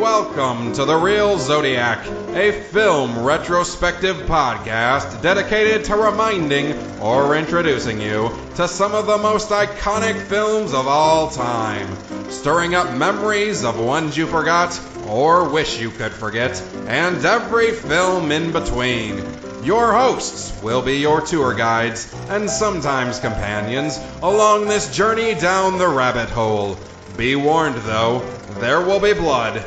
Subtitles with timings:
[0.00, 8.34] Welcome to The Real Zodiac, a film retrospective podcast dedicated to reminding or introducing you
[8.54, 11.86] to some of the most iconic films of all time,
[12.30, 18.32] stirring up memories of ones you forgot or wish you could forget, and every film
[18.32, 19.18] in between.
[19.62, 25.88] Your hosts will be your tour guides and sometimes companions along this journey down the
[25.88, 26.78] rabbit hole.
[27.18, 28.20] Be warned though,
[28.60, 29.62] there will be blood,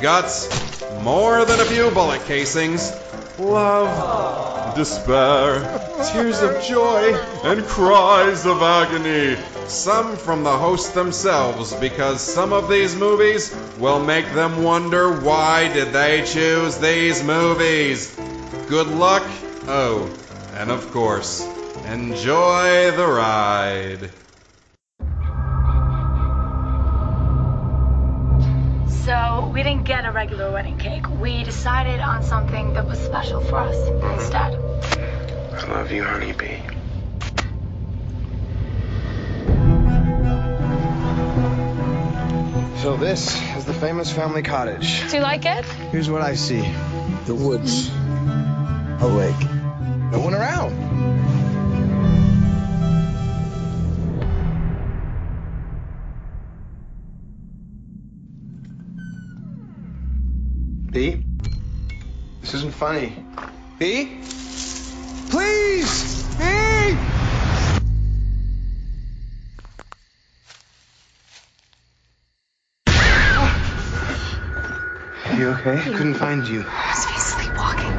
[0.00, 0.48] guts,
[1.02, 2.92] more than a few bullet casings,
[3.38, 5.60] love, despair,
[6.12, 7.14] tears of joy,
[7.44, 9.36] and cries of agony.
[9.66, 15.72] Some from the hosts themselves, because some of these movies will make them wonder why
[15.72, 18.14] did they choose these movies.
[18.68, 19.26] Good luck.
[19.66, 20.10] Oh,
[20.54, 21.46] and of course,
[21.86, 24.10] enjoy the ride.
[29.08, 31.08] So we didn't get a regular wedding cake.
[31.18, 33.74] We decided on something that was special for us
[34.18, 34.54] instead.
[34.54, 36.58] I love you, honeybee.
[42.82, 45.08] So this is the famous family cottage.
[45.08, 45.64] Do you like it?
[45.90, 46.60] Here's what I see.
[47.24, 47.88] The woods.
[47.88, 49.04] Mm-hmm.
[49.04, 50.12] A lake.
[50.12, 50.87] No one around.
[60.98, 61.22] B?
[62.40, 63.12] This isn't funny.
[63.78, 64.18] B?
[65.30, 66.24] Please!
[66.36, 66.42] B!
[72.88, 73.30] Ah!
[75.36, 75.78] You okay?
[75.78, 76.64] I Couldn't find you.
[76.64, 77.92] Must be sleepwalking.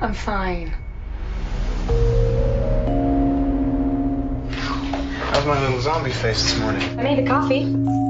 [0.00, 0.68] I'm fine.
[5.30, 6.82] How's my little zombie face this morning?
[6.98, 8.07] I made the coffee.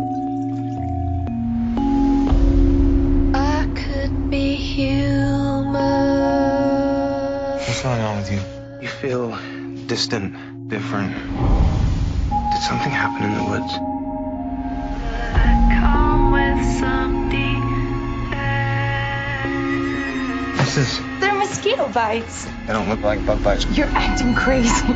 [9.01, 9.39] Feel
[9.87, 11.13] distant, different.
[11.13, 13.73] Did something happen in the woods?
[15.73, 17.29] Come with some
[20.57, 21.01] What's this?
[21.21, 22.47] They're mosquito bites.
[22.67, 23.67] They don't look like bug bites.
[23.77, 24.89] You're acting crazy.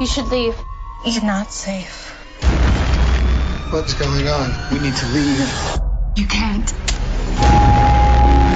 [0.00, 0.56] You should leave.
[1.04, 2.10] You're not safe.
[3.70, 4.72] What's going on?
[4.72, 5.83] We need to leave.
[6.16, 6.70] You can't.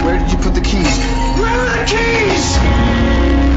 [0.05, 0.99] Where did you put the keys?
[1.41, 2.57] Where are the keys?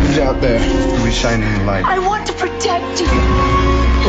[0.07, 0.57] Who's out there?
[0.57, 1.85] Who's shining the light?
[1.85, 3.05] I want to protect you.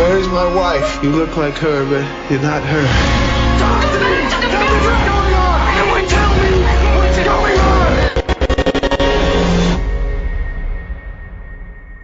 [0.01, 1.03] Where is my wife?
[1.05, 2.87] You look like her, but you're not her.
[3.61, 4.31] Talk to me!
[4.33, 5.61] Tell me what's going on!
[5.77, 6.65] Anyone tell me
[6.97, 7.83] what's going on!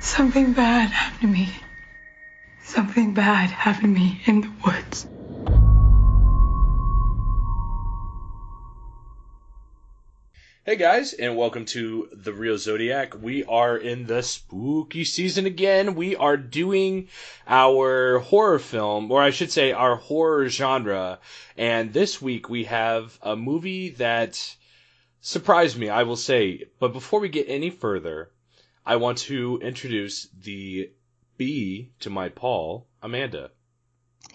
[0.00, 1.48] Something bad happened to me.
[2.64, 5.06] Something bad happened to me in the woods.
[10.68, 13.14] Hey guys, and welcome to The Real Zodiac.
[13.22, 15.94] We are in the spooky season again.
[15.94, 17.08] We are doing
[17.46, 21.20] our horror film, or I should say our horror genre.
[21.56, 24.56] And this week we have a movie that
[25.22, 26.64] surprised me, I will say.
[26.78, 28.30] But before we get any further,
[28.84, 30.90] I want to introduce the
[31.38, 33.52] B to my Paul, Amanda.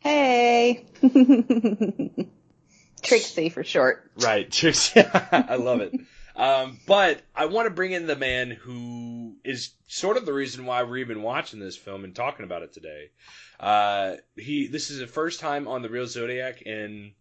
[0.02, 0.88] Hey.
[3.04, 4.10] Trixie for short.
[4.16, 5.02] Right, Trixie.
[5.32, 5.94] I love it.
[6.36, 10.66] Um, but I want to bring in the man who is sort of the reason
[10.66, 13.12] why we're even watching this film and talking about it today.
[13.60, 17.12] Uh, he, this is the first time on the Real Zodiac, and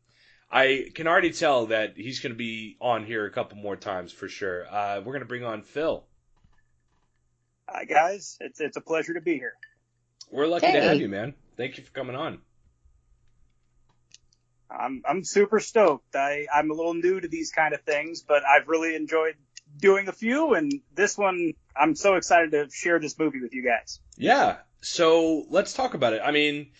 [0.51, 4.13] I can already tell that he's going to be on here a couple more times
[4.13, 4.67] for sure.
[4.67, 6.05] Uh, we're going to bring on Phil.
[7.69, 9.55] Hi guys, it's it's a pleasure to be here.
[10.31, 11.35] We're lucky to have you, man.
[11.57, 12.41] Thank you for coming on.
[14.77, 16.15] I'm I'm super stoked.
[16.15, 19.35] I I'm a little new to these kind of things, but I've really enjoyed
[19.79, 23.65] doing a few, and this one I'm so excited to share this movie with you
[23.65, 24.01] guys.
[24.17, 24.59] Yeah.
[24.81, 26.23] So let's talk about it.
[26.25, 26.73] I mean,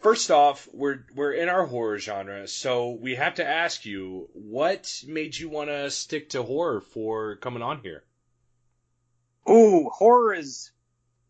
[0.00, 5.02] first off, we're we're in our horror genre, so we have to ask you, what
[5.06, 8.04] made you want to stick to horror for coming on here?
[9.48, 10.70] Ooh, horror is.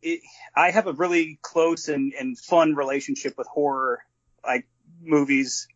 [0.02, 0.20] It,
[0.56, 4.00] I have a really close and, and fun relationship with horror,
[4.44, 4.66] like
[5.00, 5.68] movies.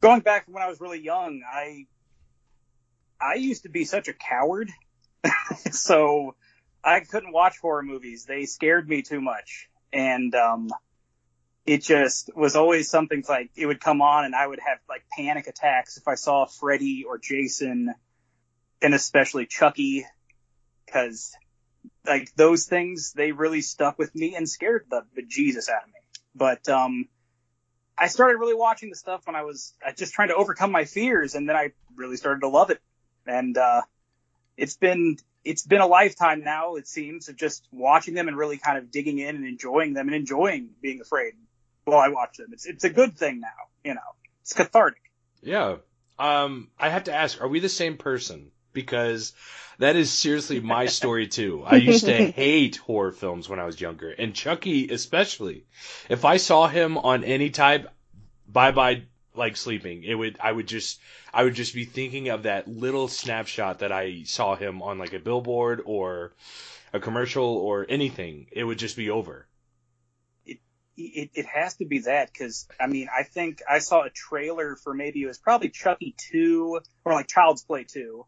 [0.00, 1.86] Going back when I was really young, I
[3.20, 4.70] I used to be such a coward,
[5.72, 6.36] so
[6.84, 8.24] I couldn't watch horror movies.
[8.24, 10.70] They scared me too much, and um,
[11.66, 15.04] it just was always something like it would come on, and I would have like
[15.16, 17.92] panic attacks if I saw Freddy or Jason,
[18.80, 20.06] and especially Chucky,
[20.86, 21.34] because
[22.06, 26.00] like those things, they really stuck with me and scared the bejesus out of me.
[26.34, 27.08] But um,
[27.98, 31.34] I started really watching the stuff when I was just trying to overcome my fears,
[31.34, 32.80] and then I really started to love it.
[33.26, 33.82] And uh,
[34.56, 38.58] it's been it's been a lifetime now, it seems, of just watching them and really
[38.58, 41.34] kind of digging in and enjoying them and enjoying being afraid
[41.84, 42.48] while I watch them.
[42.52, 43.48] It's it's a good thing now,
[43.84, 44.00] you know.
[44.42, 45.02] It's cathartic.
[45.42, 45.76] Yeah.
[46.18, 48.50] Um, I have to ask, are we the same person?
[48.78, 49.32] Because
[49.78, 51.64] that is seriously my story too.
[51.66, 55.64] I used to hate horror films when I was younger, and Chucky especially.
[56.08, 57.88] If I saw him on any type,
[58.46, 59.02] bye bye,
[59.34, 61.00] like sleeping, it would, I would just,
[61.32, 65.12] I would just be thinking of that little snapshot that I saw him on like
[65.12, 66.32] a billboard or
[66.92, 68.46] a commercial or anything.
[68.52, 69.46] It would just be over.
[71.00, 74.74] It, it has to be that because I mean I think I saw a trailer
[74.74, 78.26] for maybe it was probably Chucky two or like Child's Play two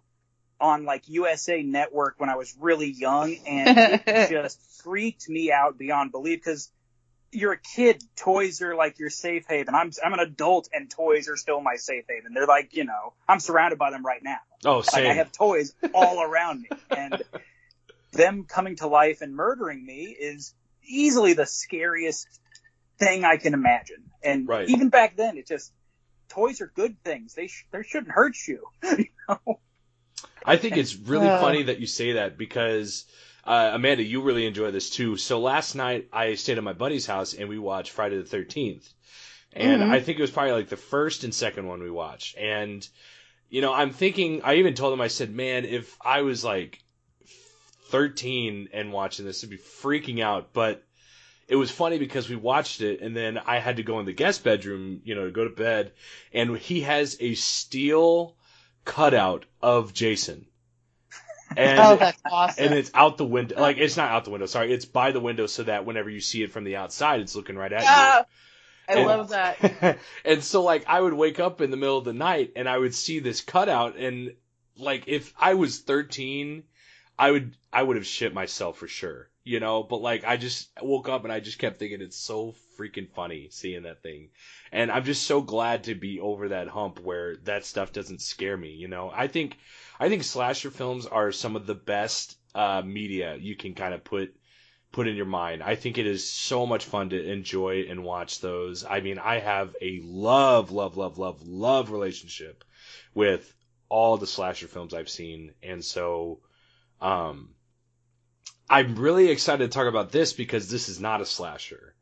[0.61, 5.79] on like USA Network when I was really young, and it just freaked me out
[5.79, 6.71] beyond belief because
[7.33, 8.03] you're a kid.
[8.17, 9.75] Toys are like your safe haven.
[9.75, 12.33] I'm I'm an adult, and toys are still my safe haven.
[12.35, 14.39] They're like you know I'm surrounded by them right now.
[14.65, 15.05] Oh, same.
[15.05, 17.23] Like I have toys all around me, and
[18.13, 22.27] them coming to life and murdering me is easily the scariest
[22.99, 24.11] thing I can imagine.
[24.23, 24.69] And Right.
[24.69, 25.73] even back then, it just
[26.29, 27.35] toys are good things.
[27.35, 28.67] They sh- they shouldn't hurt you.
[28.83, 29.61] you know?
[30.45, 31.41] I think it's really Uh.
[31.41, 33.05] funny that you say that because
[33.45, 35.17] uh, Amanda, you really enjoy this too.
[35.17, 38.89] So last night I stayed at my buddy's house and we watched Friday the Thirteenth,
[39.53, 39.91] and Mhm.
[39.91, 42.37] I think it was probably like the first and second one we watched.
[42.37, 42.87] And
[43.49, 44.43] you know, I'm thinking.
[44.43, 45.01] I even told him.
[45.01, 46.79] I said, "Man, if I was like
[47.91, 50.83] 13 and watching this, I'd be freaking out." But
[51.49, 54.13] it was funny because we watched it and then I had to go in the
[54.13, 55.93] guest bedroom, you know, to go to bed,
[56.33, 58.37] and he has a steel
[58.85, 60.47] cutout of Jason.
[61.57, 62.65] And oh, that's awesome.
[62.65, 63.61] and it's out the window.
[63.61, 64.47] Like it's not out the window.
[64.47, 67.35] Sorry, it's by the window so that whenever you see it from the outside, it's
[67.35, 67.89] looking right at you.
[67.89, 68.25] Oh,
[68.89, 69.99] I And- love that.
[70.25, 72.79] and so like I would wake up in the middle of the night and I
[72.79, 74.35] would see this cutout and
[74.77, 76.63] like if I was 13,
[77.19, 79.29] I would I would have shit myself for sure.
[79.43, 82.55] You know, but like I just woke up and I just kept thinking it's so
[82.81, 84.31] freaking funny seeing that thing.
[84.73, 88.57] And I'm just so glad to be over that hump where that stuff doesn't scare
[88.57, 89.11] me, you know.
[89.15, 89.59] I think
[89.99, 94.05] I think slasher films are some of the best uh, media you can kind of
[94.05, 94.35] put
[94.93, 95.63] put in your mind.
[95.63, 98.85] I think it is so much fun to enjoy and watch those.
[98.85, 102.65] I mean, I have a love, love, love, love, love relationship
[103.15, 103.55] with
[103.89, 106.41] all the slasher films I've seen, and so
[107.01, 107.55] um,
[108.69, 111.95] I'm really excited to talk about this because this is not a slasher.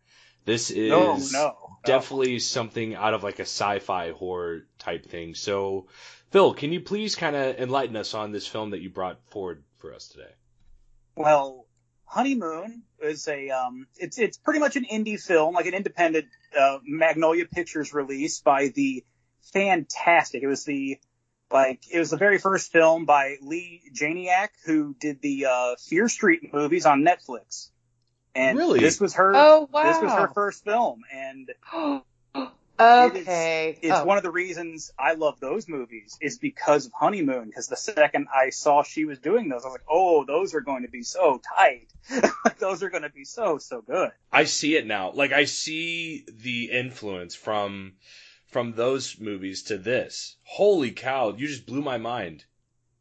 [0.49, 1.79] This is No, no.
[1.85, 5.35] definitely something out of like a sci-fi horror type thing.
[5.35, 5.89] So,
[6.31, 9.62] Phil, can you please kind of enlighten us on this film that you brought forward
[9.77, 10.33] for us today?
[11.17, 11.67] Well,
[12.06, 16.29] Honeymoon is a um, it's it's pretty much an indie film, like an independent
[16.59, 19.05] uh, Magnolia Pictures release by the
[19.53, 20.43] fantastic.
[20.43, 20.99] It was the
[21.53, 26.09] like it was the very first film by Leigh Janiak, who did the uh, Fear
[26.09, 27.69] Street movies on Netflix.
[28.35, 28.81] And Really?
[28.81, 29.33] this was her.
[29.35, 31.51] Oh, This was her first film, and
[32.81, 33.79] okay.
[33.83, 34.05] It's Oh.
[34.05, 37.47] one of the reasons I love those movies is because of Honeymoon.
[37.47, 40.61] Because the second I saw she was doing those, I was like, oh, those are
[40.61, 41.89] going to be so tight.
[42.59, 44.11] those are going to be so so good.
[44.33, 45.11] I see it now.
[45.12, 47.95] Like I see the influence from
[48.47, 50.37] from those movies to this.
[50.45, 52.45] Holy cow, you just blew my mind.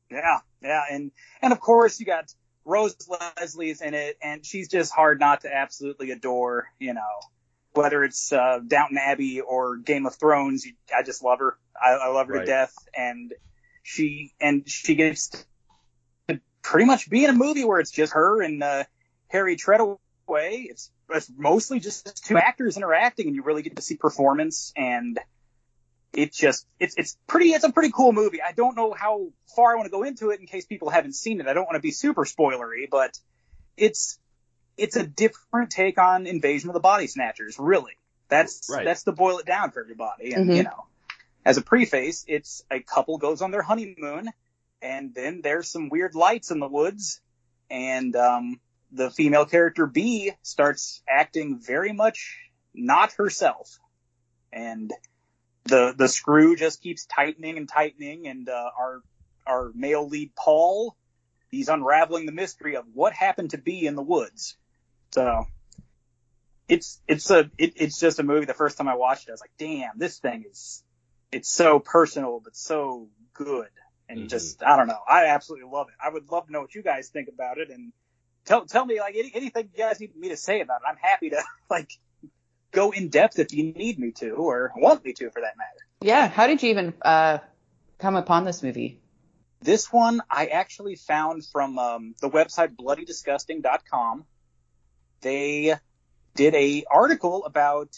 [0.10, 1.12] Yeah, yeah, and
[1.42, 2.34] and of course you got
[2.68, 6.68] Rose Leslie's in it, and she's just hard not to absolutely adore.
[6.80, 7.20] You know,
[7.74, 11.58] whether it's uh, Downton Abbey or Game of Thrones, you, I just love her.
[11.82, 12.40] I, I love her Right.
[12.42, 13.34] to death, and
[13.84, 15.30] she and she gets
[16.28, 18.84] to pretty much be in a movie where it's just her and uh,
[19.30, 19.98] Harry Treadaway.
[20.28, 25.18] It's it's mostly just two actors interacting, and you really get to see performance and
[26.18, 28.42] it's just it's it's pretty it's a pretty cool movie.
[28.42, 31.14] I don't know how far I want to go into it in case people haven't
[31.14, 31.48] seen it.
[31.48, 33.18] I don't want to be super spoilery, but
[33.78, 34.18] it's
[34.78, 37.58] it's a different take on Invasion of the Body Snatchers.
[37.60, 37.94] Really,
[38.30, 38.84] that's Right.
[38.84, 40.34] that's to boil it down for everybody.
[40.34, 40.56] And Mhm.
[40.56, 40.88] you know,
[41.46, 44.34] as a preface, it's a couple goes on their honeymoon,
[44.82, 47.22] and then there's some weird lights in the woods,
[47.70, 48.60] and um,
[48.92, 52.40] the female character B starts acting very much
[52.74, 53.78] not herself,
[54.52, 54.92] and
[55.68, 59.02] the the screw just keeps tightening and tightening, and uh, our
[59.48, 60.96] our male lead Paul,
[61.52, 64.58] he's unraveling the mystery of what happened to Bea in the woods.
[65.14, 65.46] So
[66.68, 68.46] it's it's a it, it's just a movie.
[68.46, 70.84] The first time I watched it, I was like, damn, this thing is
[71.32, 73.70] it's so personal but so good,
[74.10, 74.30] and Mhm.
[74.30, 75.96] just I don't know, I absolutely love it.
[76.04, 77.94] I would love to know what you guys think about it, and
[78.46, 80.90] tell tell me like any, anything you guys need me to say about it.
[80.90, 81.92] I'm happy to like
[82.72, 85.86] go in depth if you need me to or want me to for that matter.
[86.02, 86.28] Yeah.
[86.28, 87.40] How did you even uh,
[87.98, 89.02] come upon this movie?
[89.62, 94.26] This one I actually found from um, the website bloodydisgusting.com.
[95.22, 95.76] They
[96.36, 97.90] did a article about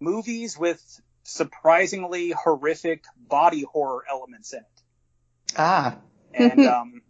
[0.00, 0.82] movies with
[1.22, 4.82] surprisingly horrific body horror elements in it.
[5.56, 5.98] Ah.
[6.34, 7.02] And um,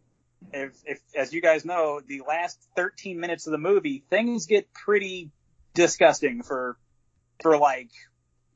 [0.52, 4.72] if, if, as you guys know, the last 13 minutes of the movie, things get
[4.72, 5.30] pretty
[5.76, 6.76] disgusting for,
[7.40, 7.90] for like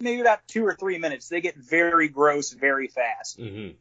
[0.00, 1.28] maybe about two or three minutes.
[1.28, 3.38] They get very gross very fast.
[3.38, 3.76] Mm-hmm.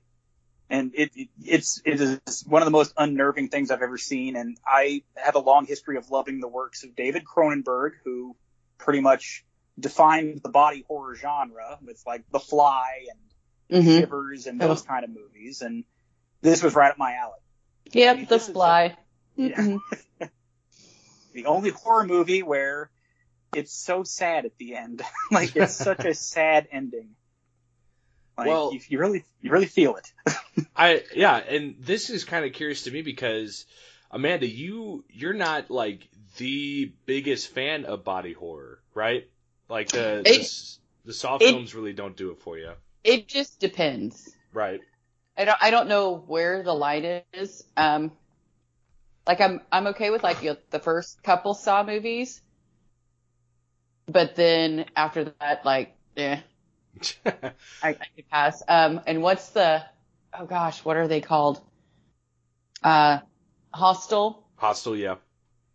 [0.70, 4.36] And it, it it's it is one of the most unnerving things I've ever seen.
[4.36, 8.36] And I have a long history of loving the works of David Cronenberg, who
[8.78, 9.44] pretty much
[9.80, 13.20] defined the body horror genre with like The Fly and
[13.72, 14.00] Mm-hmm.
[14.00, 15.62] Shivers and those kind of movies.
[15.62, 15.84] And
[16.42, 17.38] this was right up my alley.
[17.92, 18.18] Yep.
[18.22, 18.98] The This a- Fly.
[19.36, 19.56] Yeah.
[19.62, 19.80] Mhm.
[21.34, 22.90] the only horror movie where
[23.54, 25.02] it's so sad at the end.
[25.32, 27.10] like it's such a sad ending.
[28.38, 30.12] Like Well- you, you really you really feel it.
[30.76, 33.66] I yeah, and this is kind of curious to me because
[34.12, 39.28] Amanda, you you're not like the biggest fan of body horror, right?
[39.70, 42.72] Like the the, It- s- the soft it- films really don't do it for you,
[43.04, 44.34] It just depends.
[44.54, 44.82] right?
[45.38, 47.64] I don't I don't know where the line is.
[47.78, 48.12] Um
[49.28, 52.42] like I'm I'm okay with like you know, the first couple Saw movies.
[54.12, 56.40] But then after that, like, yeah,
[57.26, 57.52] I,
[57.84, 58.64] I could pass.
[58.68, 59.84] Um and what's the
[60.38, 61.62] oh gosh, what are they called?
[62.84, 63.20] Uh
[63.74, 64.48] Hostel.
[64.56, 65.16] Hostile, yeah,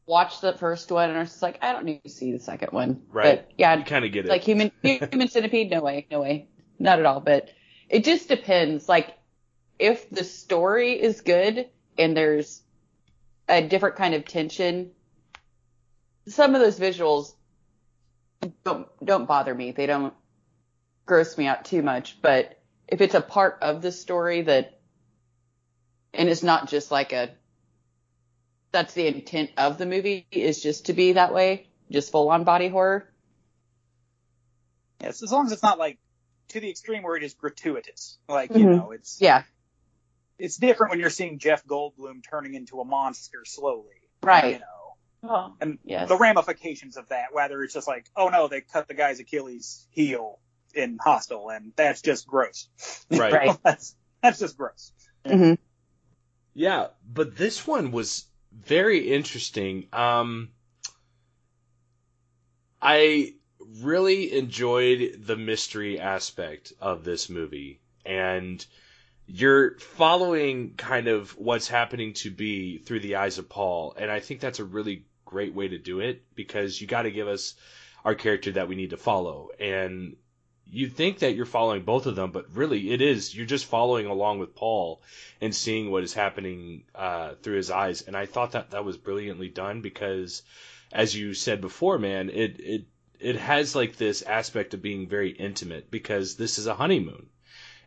[0.07, 2.39] Watch the first one and I was just like, I don't need to see the
[2.41, 3.03] second one.
[3.11, 3.37] right.
[3.47, 4.29] But yeah, you kind of get it.
[4.29, 6.49] like human human centipede no way no way
[6.79, 7.51] not at all but
[7.89, 9.17] it just depends like
[9.79, 12.63] if the story is good and there's
[13.49, 14.91] a different kind of tension
[16.27, 17.33] some of those visuals
[18.65, 20.15] don't don't bother me they don't
[21.07, 22.59] gross me out too much but
[22.89, 24.79] if it's a part of the story that
[26.15, 27.31] and it's not just like a
[28.73, 32.45] that's the intent of the movie is just to be that way just full on
[32.45, 33.09] body horror
[35.01, 35.99] Yes, as long as it's not like
[36.49, 38.19] to the extreme where it is gratuitous.
[38.29, 38.77] Like, you Mhm.
[38.77, 39.43] know, it's yeah
[40.39, 43.95] it's different when you're seeing Jeff Goldblum turning into a monster slowly.
[44.23, 44.55] Right.
[44.55, 44.67] You know.
[45.27, 46.09] Oh, And yes.
[46.09, 49.87] the ramifications of that, whether it's just like, oh no, they cut the guy's Achilles
[49.91, 50.39] heel
[50.75, 52.69] in Hostel and that's just gross.
[53.11, 53.33] Right.
[53.33, 53.59] Right.
[53.65, 54.93] that's that's just gross.
[55.27, 55.55] hmm
[56.55, 59.89] Yeah, but this one was very interesting.
[59.93, 60.51] Um,
[62.83, 63.35] I
[63.81, 68.65] really enjoyed the mystery aspect of this movie, and
[69.27, 74.21] you're following kind of what's happening to Bea through the eyes of Paul, and I
[74.21, 77.55] think that's a really great way to do it because you got to give us
[78.05, 80.17] our character that we need to follow, and
[80.71, 84.07] you think that you're following both of them, but really it is you're just following
[84.07, 85.03] along with Paul
[85.41, 88.03] and seeing what is happening uh, through his eyes.
[88.03, 90.43] And I thought that that was brilliantly done because,
[90.93, 92.85] as you said before, man, it it
[93.21, 97.29] it has like this aspect of being very intimate because this is a honeymoon,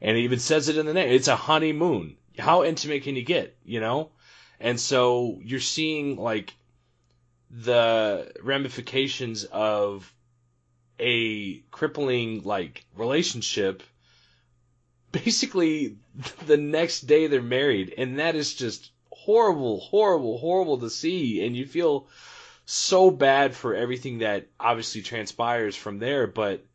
[0.01, 1.11] and it even says it in the name.
[1.11, 2.17] It's a honeymoon.
[2.37, 3.57] How intimate can you get?
[3.65, 4.11] You know,
[4.59, 6.53] and so you're seeing like
[7.49, 10.11] the ramifications of
[10.99, 13.83] a crippling like relationship
[15.11, 15.97] basically
[16.45, 21.55] the next day they're married and that is just horrible horrible horrible to see and
[21.55, 22.07] you feel
[22.65, 26.65] so bad for everything that obviously transpires from there but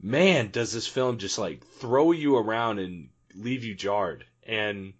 [0.00, 4.92] man does this film just like throw you around and leave you jarred and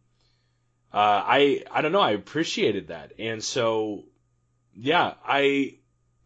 [0.93, 4.05] uh, I I don't know I appreciated that and so
[4.77, 5.79] yeah I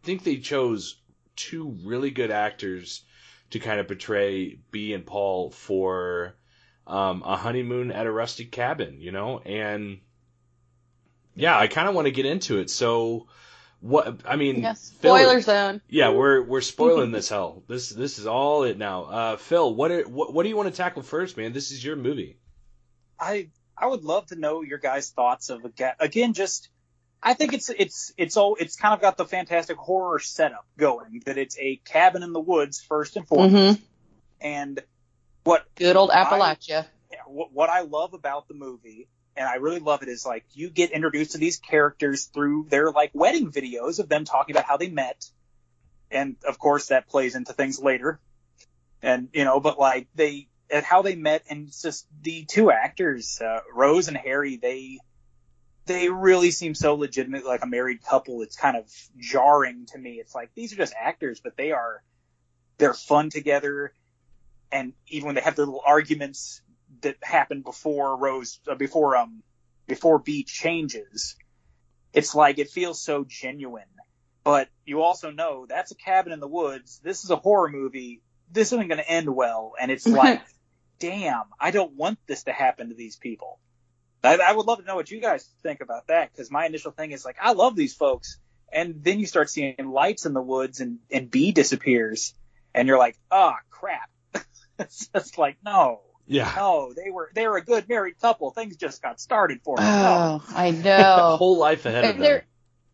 [0.03, 0.95] think they chose
[1.35, 3.03] two really good actors
[3.51, 6.35] to kind of portray B and Paul for
[6.85, 9.99] um, a honeymoon at a rustic cabin, you know, and
[11.35, 12.69] yeah, I kind of want to get into it.
[12.69, 13.27] So,
[13.81, 14.91] what I mean, Yes.
[14.99, 15.81] Phil- Spoiler zone.
[15.87, 17.63] yeah, we're we're spoiling this hell.
[17.67, 19.03] This this is all it now.
[19.05, 21.53] Uh, Phil, what, are, what what do you want to tackle first, man?
[21.53, 22.37] This is your movie.
[23.19, 26.69] I I would love to know your guys' thoughts of again, again just
[27.21, 31.21] I think it's it's it's all it's kind of got the fantastic horror setup going
[31.25, 33.79] that it's a cabin in the woods first and foremost.
[33.79, 33.83] Hmm
[34.41, 34.79] and
[35.43, 36.85] what Good old I- Appalachia.
[37.27, 40.69] what what I love about the movie and I really love it is like you
[40.69, 44.77] get introduced to these characters through their like wedding videos of them talking about how
[44.77, 45.25] they met.
[46.11, 48.19] And of course that plays into things later.
[49.01, 53.39] And you know but like they and how they met and just the two actors
[53.41, 54.99] uh, Rose and Harry they
[55.89, 58.43] they really seem so legitimate, like a married couple.
[58.43, 58.85] It's kind of
[59.17, 60.19] jarring to me.
[60.19, 62.03] It's like these are just actors, but they are
[62.77, 63.91] they're fun together,
[64.71, 66.61] and even when they have their little arguments
[67.01, 69.41] that happen before Rose, uh, before um,
[69.87, 71.35] before B changes,
[72.13, 73.89] it's like it feels so genuine.
[74.43, 77.01] But you also know that's a cabin in the woods.
[77.03, 78.21] This is a horror movie.
[78.51, 80.43] This isn't going to end well, and it's like,
[80.99, 83.59] damn, I don't want this to happen to these people.
[84.23, 86.91] I, I would love to know what you guys think about that because my initial
[86.91, 88.37] thing is like, I love these folks,
[88.71, 92.33] and then you start seeing lights in the woods, and and B disappears,
[92.75, 94.09] and you're like, ah, oh, crap.
[94.79, 96.51] it's just like, no, Yeah.
[96.55, 98.51] no, they were they were a good married couple.
[98.51, 99.85] Things just got started for them.
[99.87, 101.35] Oh, I know.
[101.37, 102.21] Whole life ahead of them.
[102.21, 102.45] they're-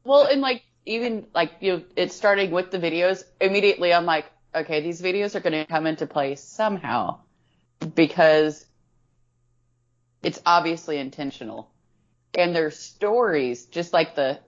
[0.03, 3.23] well, and like even like you, know, it's starting with the videos.
[3.41, 7.21] Immediately, I'm like, okay, these videos are going to come into play somehow
[7.95, 8.63] because
[10.25, 11.69] it's obviously intentional,
[12.33, 14.39] and their stories, just like the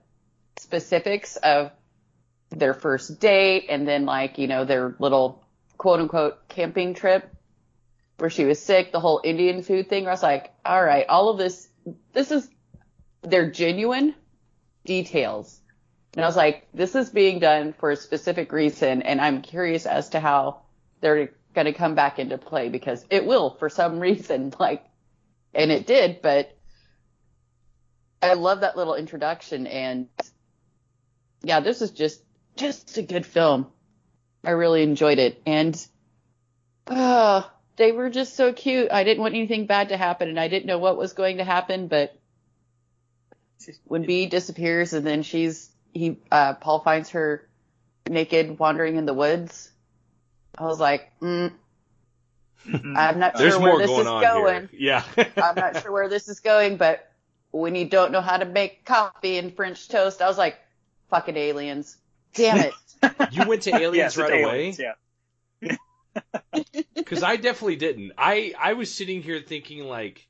[0.58, 1.70] specifics of
[2.50, 5.44] their first date, and then like you know their little
[5.76, 7.32] quote unquote camping trip
[8.16, 10.02] where she was sick, the whole Indian food thing.
[10.02, 11.68] where I was like, all right, all of this,
[12.12, 12.50] this is
[13.22, 14.16] they're genuine
[14.84, 15.60] details.
[16.14, 19.86] And I was like, this is being done for a specific reason, and I'm curious
[19.86, 20.62] as to how
[21.00, 24.84] they're going to come back into play because it will for some reason, like,
[25.54, 26.56] and it did, but
[28.22, 30.08] I love that little introduction and
[31.42, 32.22] yeah, this is just,
[32.56, 33.66] just a good film.
[34.44, 35.86] I really enjoyed it and,
[36.86, 37.42] uh,
[37.76, 38.90] they were just so cute.
[38.90, 41.44] I didn't want anything bad to happen and I didn't know what was going to
[41.44, 42.18] happen, but
[43.84, 47.48] when B disappears and then she's he uh Paul finds her
[48.08, 49.70] naked wandering in the woods.
[50.56, 51.52] I was like, mm,
[52.66, 52.96] Mm-hmm.
[52.96, 54.68] I'm not There's sure where more this going is on going.
[54.68, 55.04] here.
[55.16, 55.24] Yeah.
[55.42, 57.10] I'm not sure where this is going, but
[57.50, 60.58] when you don't know how to make coffee and French toast, I was like,
[61.10, 61.96] fucking aliens.
[62.34, 62.74] Damn it.
[63.32, 64.92] you went to aliens Yes, right aliens, away?
[65.62, 65.76] Yeah.
[66.94, 68.12] Because I definitely didn't.
[68.18, 70.26] I I was sitting here thinking like,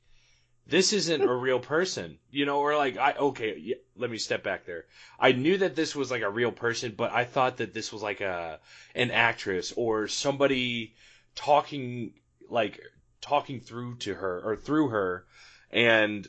[0.67, 4.43] this isn't a real person, you know, or like I okay, yeah, let me step
[4.43, 4.85] back there.
[5.19, 8.03] I knew that this was like a real person, but I thought that this was
[8.03, 8.59] like a
[8.93, 10.93] an actress or somebody
[11.35, 12.13] talking
[12.49, 12.79] like
[13.21, 15.25] talking through to her or through her,
[15.71, 16.27] and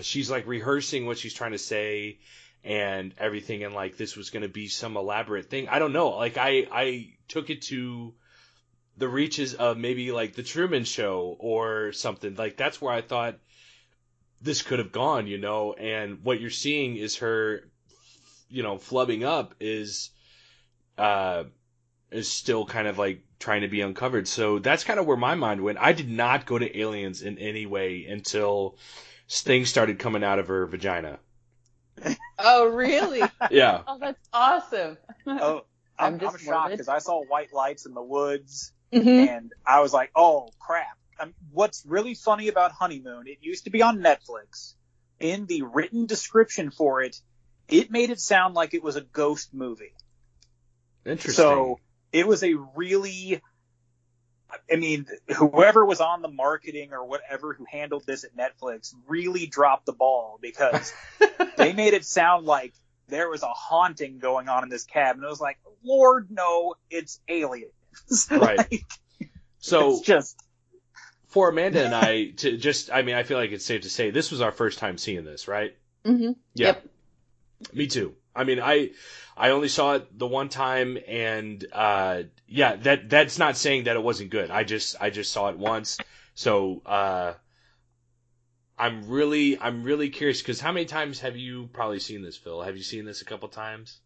[0.00, 2.18] she's like rehearsing what she's trying to say
[2.64, 5.68] and everything and like this was going to be some elaborate thing.
[5.68, 6.10] I don't know.
[6.10, 8.14] Like I I took it to
[8.96, 12.34] the reaches of maybe like the Truman Show or something.
[12.34, 13.38] Like that's where I thought
[14.40, 15.72] this could have gone, you know.
[15.72, 17.68] And what you're seeing is her,
[18.48, 20.10] you know, flubbing up is,
[20.98, 21.44] uh,
[22.12, 24.28] is still kind of like trying to be uncovered.
[24.28, 25.78] So that's kind of where my mind went.
[25.78, 28.76] I did not go to aliens in any way until
[29.28, 31.18] things started coming out of her vagina.
[32.38, 33.22] oh, really?
[33.50, 33.82] Yeah.
[33.86, 34.98] Oh, that's awesome.
[35.26, 35.64] Oh,
[35.98, 39.28] I'm, I'm I'm, just shocked because I saw white lights in the woods Mhm.
[39.28, 40.98] and I was like, oh crap.
[41.18, 44.74] Um, what's really funny about Honeymoon, it used to be on Netflix.
[45.20, 47.20] In the written description for it,
[47.68, 49.94] it made it sound like it was a ghost movie.
[51.04, 51.32] Interesting.
[51.32, 51.78] So
[52.12, 53.40] it was a really,
[54.70, 59.46] I mean, whoever was on the marketing or whatever who handled this at Netflix really
[59.46, 60.92] dropped the ball because
[61.56, 62.74] they made it sound like
[63.08, 65.24] there was a haunting going on in this cabin.
[65.24, 67.72] It was like, Lord, no, it's aliens.
[68.30, 68.58] Right.
[68.58, 68.84] Like,
[69.58, 70.36] so it's just,
[71.28, 74.10] for Amanda and I to just I mean I feel like it's safe to say
[74.10, 75.76] this was our first time seeing this, right?
[76.04, 76.36] Mhm.
[76.54, 76.66] Yeah.
[76.68, 76.88] Yep.
[77.72, 78.14] Me too.
[78.34, 78.90] I mean I
[79.36, 83.96] I only saw it the one time and uh yeah, that that's not saying that
[83.96, 84.50] it wasn't good.
[84.50, 85.98] I just I just saw it once.
[86.34, 87.34] So uh
[88.78, 92.62] I'm really I'm really curious cuz how many times have you probably seen this, Phil?
[92.62, 94.00] Have you seen this a couple times?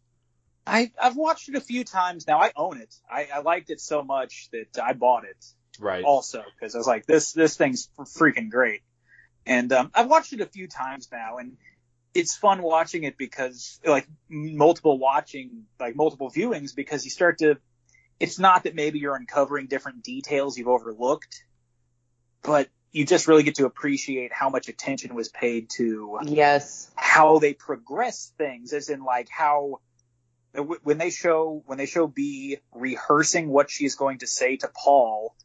[0.69, 2.41] I, I've watched it a few times now.
[2.41, 2.93] I own it.
[3.09, 5.45] I, I liked it so much that I bought it.
[5.79, 6.03] Right.
[6.03, 8.81] also because I was like, this this thing's freaking great.
[9.45, 11.57] And um, I've watched it a few times now, and
[12.13, 17.57] it's fun watching it because like multiple watching, like multiple viewings, because you start to.
[18.19, 21.43] It's not that maybe you're uncovering different details you've overlooked,
[22.41, 26.89] but you just really get to appreciate how much attention was paid to Yes.
[26.95, 29.81] how they progress things, as in like how
[30.81, 35.35] when they show when they show B rehearsing what she's going to say to Paul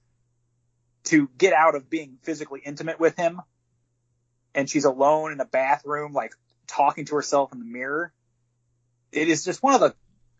[1.04, 3.42] to get out of being physically intimate with him,
[4.54, 6.32] and she's alone in a bathroom, like
[6.72, 8.12] talking to herself in the mirror.
[9.12, 9.94] It is just one of the.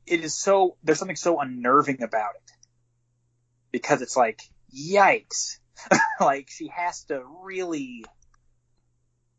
[0.07, 2.51] It is so there's something so unnerving about it
[3.71, 4.43] because it's like
[4.75, 5.59] yikes,
[6.21, 8.05] like she has to really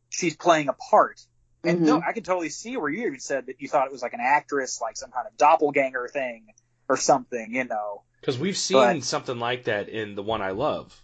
[0.10, 1.20] she's playing a part.
[1.66, 1.86] And Mhm.
[1.86, 4.14] no, I can totally see where you even said that you thought it was like
[4.14, 6.48] an actress, like some kind of doppelganger thing
[6.90, 8.04] or something, you know.
[8.22, 10.98] Because we've seen But- something like that in the one I love.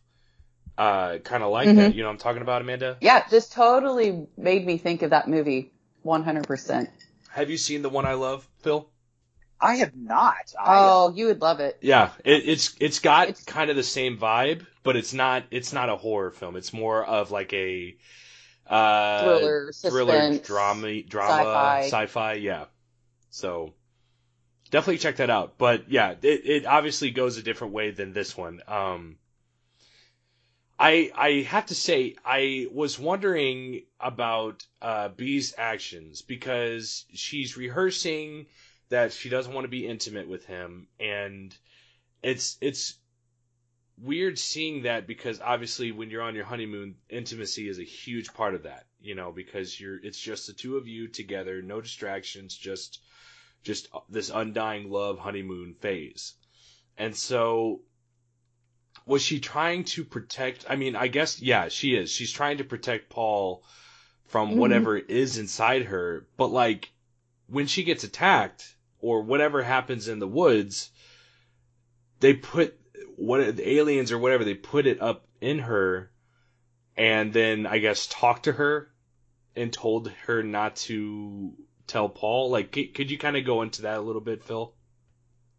[0.77, 1.75] Uh, kind of like Mhm.
[1.75, 1.95] that.
[1.95, 2.97] You know what I'm talking about, Amanda?
[3.01, 5.73] Yeah, this totally made me think of that movie
[6.05, 6.87] 100%.
[7.31, 8.89] Have you seen the one I love, Phil?
[9.61, 10.53] I have not.
[10.59, 11.77] I, Oh, you would love it.
[11.81, 15.73] Yeah, it, it's it's got It's- kind of the same vibe, but it's not it's
[15.73, 16.55] not a horror film.
[16.55, 17.97] It's more of like a
[18.65, 21.87] uh, Thriller, thriller, drama, drama, sci-fi.
[21.87, 22.33] sci-fi.
[22.35, 22.65] Yeah,
[23.31, 23.73] so
[24.71, 25.57] definitely check that out.
[25.57, 28.61] But yeah, it, it obviously goes a different way than this one.
[28.67, 29.17] Um,
[30.79, 38.45] I I have to say I was wondering about uh, B's actions because she's rehearsing
[38.89, 41.55] that she doesn't want to be intimate with him and
[42.23, 42.95] it's it's
[44.01, 48.55] weird seeing that because obviously when you're on your honeymoon intimacy is a huge part
[48.55, 52.55] of that you know because you're it's just the two of you together no distractions
[52.55, 52.99] just
[53.63, 56.33] just this undying love honeymoon phase.
[56.97, 57.81] And so
[59.09, 62.63] was she trying to protect i mean i guess yeah she is she's trying to
[62.63, 63.63] protect paul
[64.27, 64.57] from Mhm.
[64.57, 66.91] whatever is inside her but like
[67.47, 70.91] when she gets attacked or whatever happens in the woods
[72.19, 72.79] they put
[73.15, 76.11] what the aliens or whatever they put it up in her
[76.95, 78.91] and then i guess talked to her
[79.55, 81.53] and told her not to
[81.87, 84.75] tell paul like could you kind of go into that a little bit phil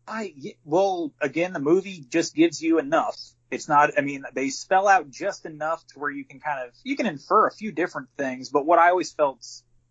[0.06, 3.16] I y- well, again, the movie just gives you enough.
[3.50, 3.90] It's not.
[3.98, 7.06] I mean, they spell out just enough to where you can kind of you can
[7.06, 8.50] infer a few different things.
[8.50, 9.44] But what I always felt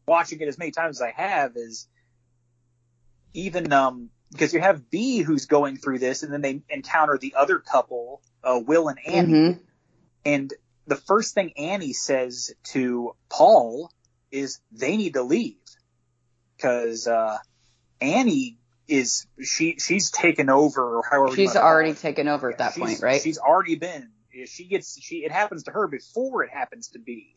[0.07, 1.87] watching it as many times as I have is
[3.33, 7.33] even um because you have B who's going through this, and then they encounter the
[7.35, 9.59] other couple, uh, Will and Annie, Mhm.
[10.23, 10.53] and
[10.85, 13.91] the first thing Annie says to Paul
[14.31, 15.57] is they need to leave
[16.55, 17.39] because uh,
[17.99, 18.58] Annie
[18.89, 23.01] is she she's taken over or however She's already taken over at that She's- point,
[23.01, 23.21] right?
[23.21, 24.09] She's already been.
[24.45, 27.35] She gets she it happens to her before it happens to Bea,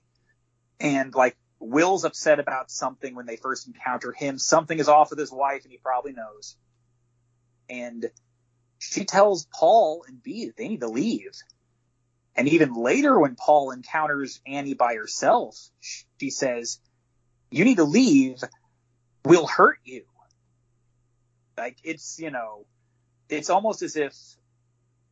[0.80, 4.38] and like Will's upset about something when they first encounter him.
[4.38, 6.56] Something is off with his wife, and he probably knows.
[7.68, 8.10] And
[8.78, 11.32] she tells Paul and B that they need to leave.
[12.34, 16.78] And even later, when Paul encounters Annie by herself, she says,
[17.50, 18.42] "You need to leave.
[19.24, 20.04] We'll hurt you."
[21.56, 22.66] Like it's you know,
[23.28, 24.14] it's almost as if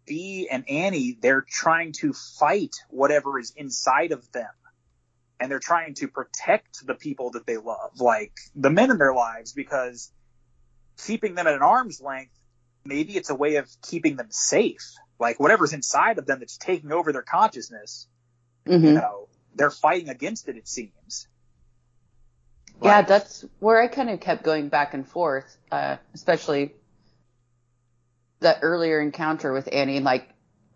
[0.06, 4.50] B and Annie they're trying to fight whatever is inside of them,
[5.38, 9.14] and they're trying to protect the people that they love, like the men in their
[9.14, 10.10] lives, because
[11.06, 12.34] keeping them at an arm's length,
[12.84, 14.94] maybe it's a way of keeping them safe.
[15.18, 18.08] Like whatever's inside of them that's taking over their consciousness,
[18.66, 18.94] you Mhm.
[18.94, 20.56] know, they're fighting against it.
[20.56, 21.28] It seems.
[22.82, 26.72] Yeah, that's where I kind of kept going back and forth, uh, especially
[28.40, 30.00] that earlier encounter with Annie.
[30.00, 30.28] Like,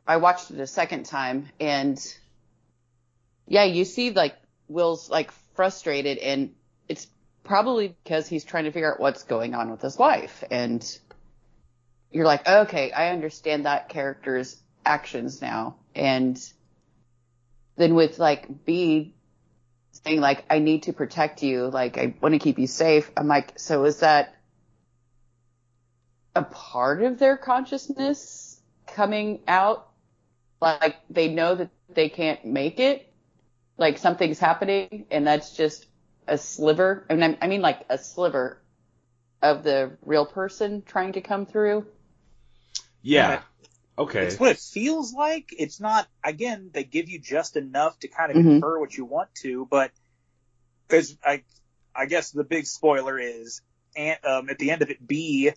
[0.07, 1.99] I watched it a second time, and
[3.47, 4.37] yeah, you see like
[4.69, 6.55] Will's like frustrated, and
[6.88, 7.07] it's
[7.43, 10.99] probably because he's trying to figure out what's going on with his wife, and
[12.11, 16.38] you're like, okay, I understand that character's actions now, and
[17.77, 19.13] then with like B
[20.05, 23.11] saying like I need to protect you, like I want to keep you safe.
[23.17, 24.37] I'm like, so is that
[26.35, 29.88] a part of their consciousness coming out?
[30.61, 33.12] Like they know that they can't make it,
[33.77, 35.87] like something's happening, and that's just
[36.27, 37.07] a sliver.
[37.11, 38.62] I mean, I mean like a sliver
[39.43, 41.87] of the real person trying to come through.
[43.03, 43.40] yeah Yeah.
[43.99, 45.55] Okay It's what it feels like.
[45.57, 48.55] It's not, again, they give you just enough to kind of Mhm.
[48.57, 49.93] infer what you want to, but
[50.89, 51.45] because I,
[51.95, 53.63] I guess the big spoiler is,
[53.97, 55.53] and, um, at the end of it, B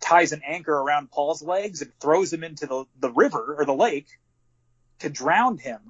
[0.00, 3.74] ties an anchor around Paul's legs and throws him into the, the river or the
[3.74, 4.08] lake
[5.00, 5.80] to drown him.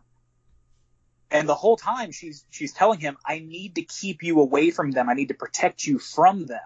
[1.31, 4.93] And the whole time she's, she's telling him, I need to keep you away from
[4.93, 5.11] them.
[5.11, 6.61] I need to protect you from them.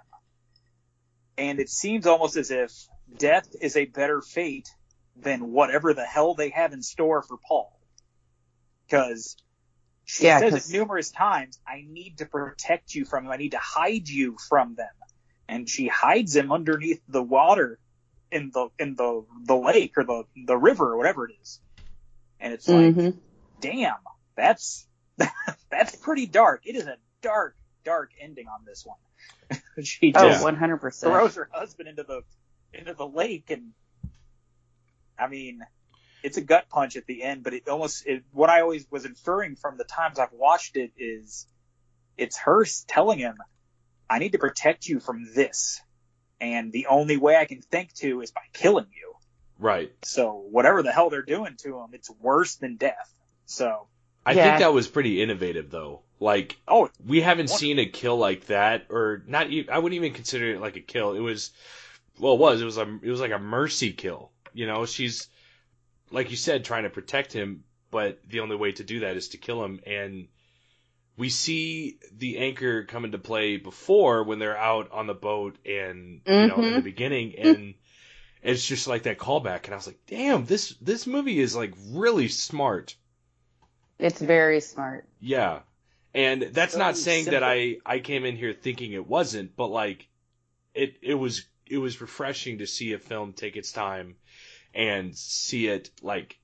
[1.37, 2.73] And it seems almost as if
[3.18, 4.68] death is a better fate
[5.16, 7.70] than whatever the hell they have in store for Paul.
[8.87, 9.37] Because
[10.05, 13.33] she Yeah, says it numerous times, I need to protect you from them.
[13.33, 14.88] I need to hide you from them.
[15.48, 17.79] And she hides him underneath the water
[18.31, 21.61] in the in the the lake or the the river or whatever it is.
[22.40, 23.18] And it's like, Mhm.
[23.61, 23.96] damn,
[24.37, 24.87] that's
[25.70, 26.62] that's pretty dark.
[26.66, 28.98] It is a dark, dark ending on this one.
[29.85, 31.03] she Oh, 100%.
[31.03, 32.22] throws her husband into the
[32.72, 33.72] into the lake and
[35.22, 35.61] I mean
[36.22, 39.04] it's a gut punch at the end, but it almost it, what I always was
[39.04, 41.46] inferring from the times I've watched it is
[42.16, 43.37] it's her telling him,
[44.08, 45.80] I need to protect you from this.
[46.40, 49.14] And the only way I can think to is by killing you.
[49.58, 49.92] Right.
[50.02, 53.12] So whatever the hell they're doing to him, it's worse than death.
[53.46, 53.87] So
[54.26, 54.44] I Yeah.
[54.44, 56.02] think that was pretty innovative though.
[56.20, 60.12] Like oh we haven't What- seen a kill like that or not I wouldn't even
[60.12, 61.14] consider it like a kill.
[61.14, 61.50] It was
[62.18, 64.32] well it was it was a it was like a mercy kill.
[64.54, 65.28] You know, she's
[66.10, 69.28] like you said trying to protect him, but the only way to do that is
[69.30, 70.28] to kill him and
[71.16, 76.22] we see the anchor come into play before when they're out on the boat and
[76.24, 76.84] you know in the Mhm.
[76.84, 77.74] beginning and
[78.42, 81.74] it's just like that callback and I was like, "Damn, this this movie is like
[81.90, 82.96] really smart."
[83.98, 85.06] It's very smart.
[85.20, 85.60] Yeah.
[86.14, 87.42] And that's not Very saying that.
[87.44, 90.08] I I came in here thinking it wasn't, but like
[90.74, 94.14] it it was it was refreshing to see a film take its time
[94.74, 96.38] and see it like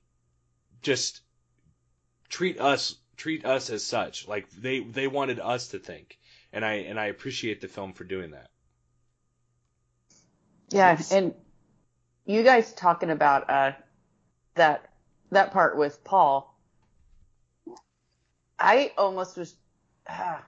[0.81, 1.21] just
[2.29, 4.27] treat us treat us as such.
[4.27, 6.17] Like they they wanted us to think.
[6.51, 8.49] And I and I appreciate the film for doing that.
[10.71, 11.11] Yeah, Yes.
[11.11, 11.35] and
[12.25, 13.71] you guys talking about uh
[14.55, 14.89] that
[15.31, 16.55] that part with Paul.
[18.59, 19.55] I almost was.
[20.07, 20.43] ah,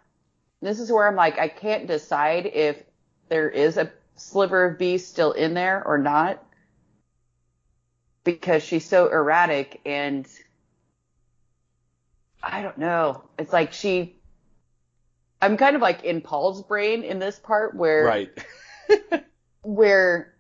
[0.62, 2.82] this is where I'm like, I can't decide if
[3.30, 6.44] there is a sliver of beast still in there or not,
[8.24, 10.28] because she's so erratic and
[12.44, 13.24] I don't know.
[13.38, 14.16] It's like she.
[15.42, 18.46] I'm kind of like in Paul's brain in this part where Right.
[19.64, 20.34] where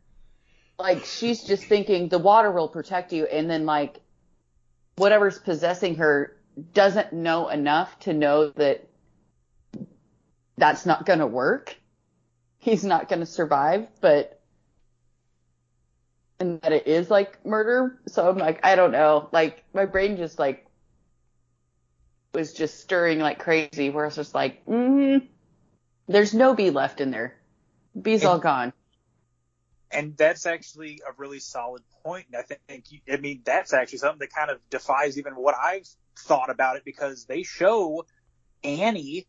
[0.77, 3.99] like she's just thinking the water will protect you and then like
[4.95, 6.37] whatever's possessing her
[6.73, 8.87] doesn't know enough to know that
[10.57, 11.75] that's not going to work.
[12.61, 14.39] He's not going to survive, but
[16.39, 17.99] and that it is like murder.
[18.07, 19.29] So I'm like, I don't know.
[19.31, 20.67] Like my brain just like
[22.35, 25.25] was just stirring like crazy where it's just like, mm,
[26.07, 27.35] there's no Bea left in there.
[27.99, 28.73] Bea's all gone.
[29.91, 32.27] and that's actually a really solid point.
[32.31, 35.55] And I think, you- I mean, that's actually something that kind of defies even what
[35.55, 38.05] I've thought about it because they show
[38.63, 39.25] Annie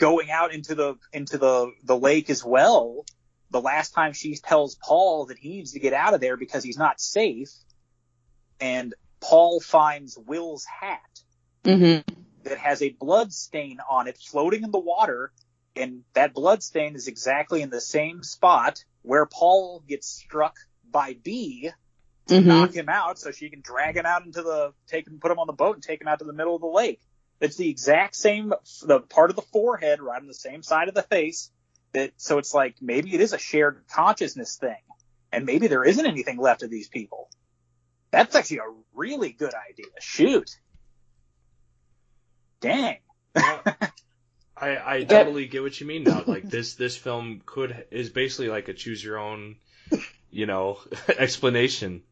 [0.00, 3.04] going out into the, into the, the lake as well.
[3.50, 6.64] The last time she tells Paul that he needs to get out of there because
[6.64, 7.50] he's not safe.
[8.60, 11.00] And Paul finds Will's hat
[11.62, 12.14] Mm-hmm.
[12.44, 15.30] that has a blood stain on it floating in the water.
[15.76, 20.56] And that blood stain is exactly in the same spot where Paul gets struck
[20.90, 21.70] by B
[22.28, 22.48] to Mm-hmm.
[22.48, 25.38] knock him out so she can drag him out into the, take him, put him
[25.38, 27.00] on the boat and take him out to the middle of the lake.
[27.40, 30.94] It's the exact same, the part of the forehead right on the same side of
[30.94, 31.50] the face
[31.92, 34.76] that, so it's like maybe it is a shared consciousness thing
[35.32, 37.28] and maybe there isn't anything left of these people.
[38.10, 39.86] That's actually a really good idea.
[40.00, 40.50] Shoot.
[42.60, 42.98] Dang.
[43.34, 46.24] I, I totally get what you mean now.
[46.26, 49.56] Like this, this film could is basically like a choose your own,
[50.30, 52.02] you know, explanation.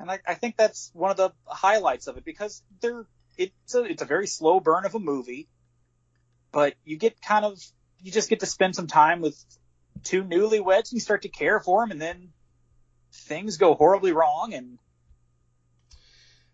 [0.00, 3.06] And I, I think that's one of the highlights of it because they're
[3.36, 5.48] it's a it's a very slow burn of a movie,
[6.52, 7.58] but you get kind of
[8.00, 9.36] you just get to spend some time with
[10.04, 12.32] two newlyweds and you start to care for them, and then
[13.12, 14.78] things go horribly wrong, and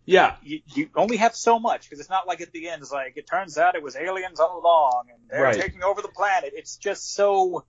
[0.06, 2.92] Yeah, you, you only have so much because it's not like at the end it's
[2.92, 5.62] like it turns out it was aliens all along and they're Right.
[5.62, 6.52] taking over the planet.
[6.54, 7.64] It's just so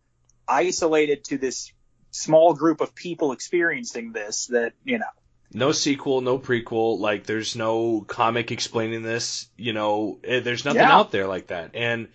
[0.48, 1.72] isolated to this
[2.12, 5.06] small group of people experiencing this that you know
[5.54, 7.00] no sequel, no prequel.
[7.00, 9.48] Like there's no comic explaining this.
[9.58, 10.96] You know, eh, there's nothing Yeah.
[10.96, 11.72] out there like that.
[11.74, 12.10] And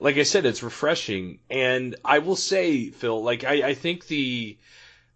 [0.00, 1.40] like I said, it's refreshing.
[1.50, 4.56] And I will say, Phil, like I, I think the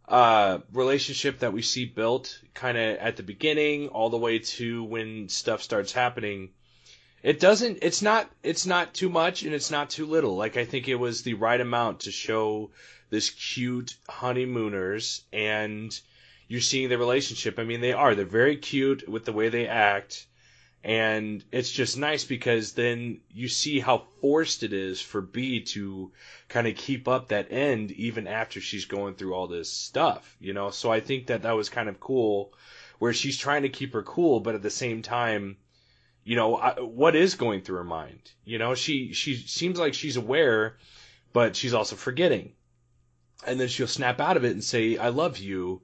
[0.09, 4.85] uh, relationship that we see built kind of at the beginning all the way to
[4.85, 6.51] when stuff starts happening
[7.23, 10.65] it doesn't it's not it's not too much and it's not too little like i
[10.65, 12.69] think it was the right amount to show
[13.11, 15.99] this cute honeymooners and
[16.49, 19.67] you're seeing the relationship i mean they are they're very cute with the way they
[19.67, 20.27] act
[20.85, 26.11] and it's just nice because then you see how forced it is for B to
[26.49, 30.53] kind of keep up that end even after she's going through all this stuff, you
[30.53, 30.71] know?
[30.71, 32.53] So I think that that was kind of cool
[32.99, 35.57] where she's trying to keep her cool, but at the same time,
[36.25, 38.33] you know, I, what is going through her mind?
[38.45, 40.79] You know, she, she seems like she's aware,
[41.33, 42.53] but she's also forgetting.
[43.47, 45.83] And then she'll snap out of it and say, I love you,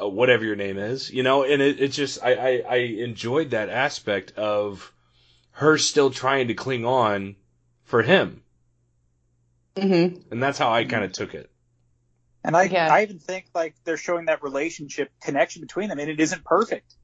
[0.00, 3.50] uh, whatever your name is, you know, and it, it just, I, I, I enjoyed
[3.50, 4.92] that aspect of
[5.52, 7.36] her still trying to cling on
[7.84, 8.42] for him.
[9.76, 10.32] Mm-hmm.
[10.32, 11.50] And that's how I kind of took it.
[12.42, 12.92] And I, Yeah.
[12.92, 16.94] I even think like they're showing that relationship connection between them, and it isn't perfect.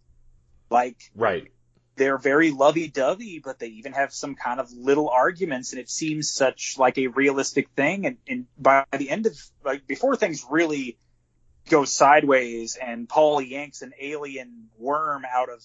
[0.71, 1.49] Like Right.
[1.97, 6.31] they're very lovey-dovey, but they even have some kind of little arguments, and it seems
[6.31, 8.07] such like a realistic thing.
[8.07, 10.99] And, and by the end of like before things really
[11.71, 15.63] go sideways, and Paul yanks an alien worm out of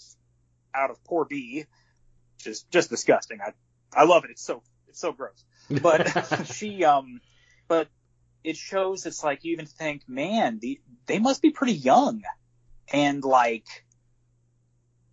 [0.74, 1.66] out of poor Bea,
[2.38, 3.40] which is just disgusting.
[3.42, 3.52] I
[3.94, 4.32] I love it.
[4.32, 5.44] It's so it's so gross.
[5.70, 7.20] But she um,
[7.68, 7.90] but
[8.44, 12.22] it shows it's like you even think, man, the, they must be pretty young,
[12.94, 13.66] and like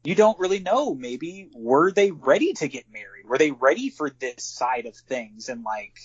[0.04, 0.94] you don't really know.
[0.94, 3.26] Maybe were they ready to get married?
[3.26, 5.48] Were they ready for this side of things?
[5.48, 5.96] And like,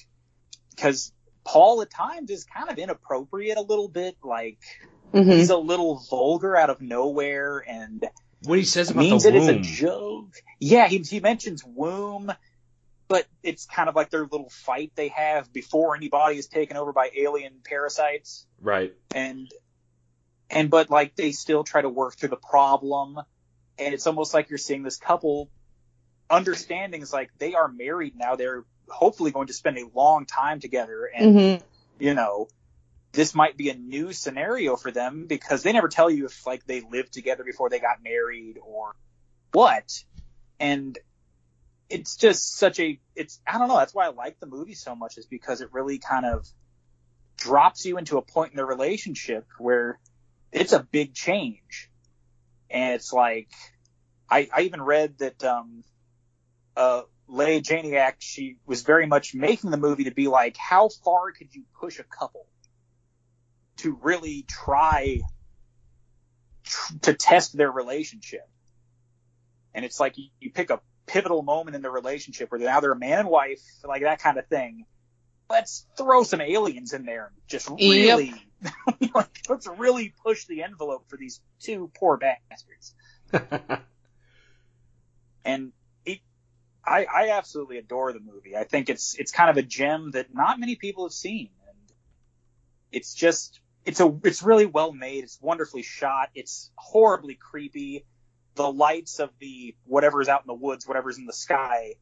[0.70, 1.12] because
[1.48, 4.18] Paul at times is kind of inappropriate a little bit.
[4.24, 4.60] Like,
[5.14, 5.32] Mm-hmm.
[5.32, 8.06] he's a little vulgar out of nowhere and
[8.44, 10.34] What he says about means the it as a joke.
[10.60, 12.30] Yeah, he, he mentions womb,
[13.08, 16.92] but it's kind of like their little fight they have before anybody is taken over
[16.92, 18.94] by alien parasites right.
[19.16, 19.50] and
[20.50, 23.18] and but like they still try to work through the problem
[23.80, 25.50] and it's almost like you're seeing this couple
[26.30, 30.60] understanding is like they are married now they're hopefully going to spend a long time
[30.60, 31.66] together and Mm-hmm.
[32.00, 32.48] you know
[33.14, 36.66] this might be a new scenario for them because they never tell you if like
[36.66, 38.96] they lived together before they got married or
[39.52, 40.04] what
[40.60, 40.98] and
[41.90, 44.96] it's just such a it's i don't know that's why i like the movie so
[44.96, 46.46] much is because it really kind of
[47.38, 50.00] drops you into a point in the relationship where
[50.52, 51.90] it's a big change
[52.70, 53.50] and it's like
[54.30, 55.84] i i even read that um
[56.76, 61.32] uh Leigh Janiak, she was very much making the movie to be like, how far
[61.32, 62.46] could you push a couple
[63.78, 65.20] to really try
[66.64, 68.48] tr- to test their relationship?
[69.74, 72.94] And it's like you, you pick a pivotal moment in the relationship where now they're
[72.94, 74.86] a man and wife, like that kind of thing.
[75.50, 78.34] Let's throw some aliens in there and just really,
[79.16, 82.96] like, let's really push the envelope for these two poor bastards.
[85.46, 85.72] and
[86.88, 88.56] I, I absolutely adore the movie.
[88.56, 91.78] I think it's it's kind of a gem that not many people have seen, and
[92.92, 95.24] it's just it's a it's really well made.
[95.26, 96.30] It's wonderfully shot.
[96.34, 98.06] It's horribly creepy.
[98.56, 101.96] The lights of the whatever's out in the woods, whatever's in the sky,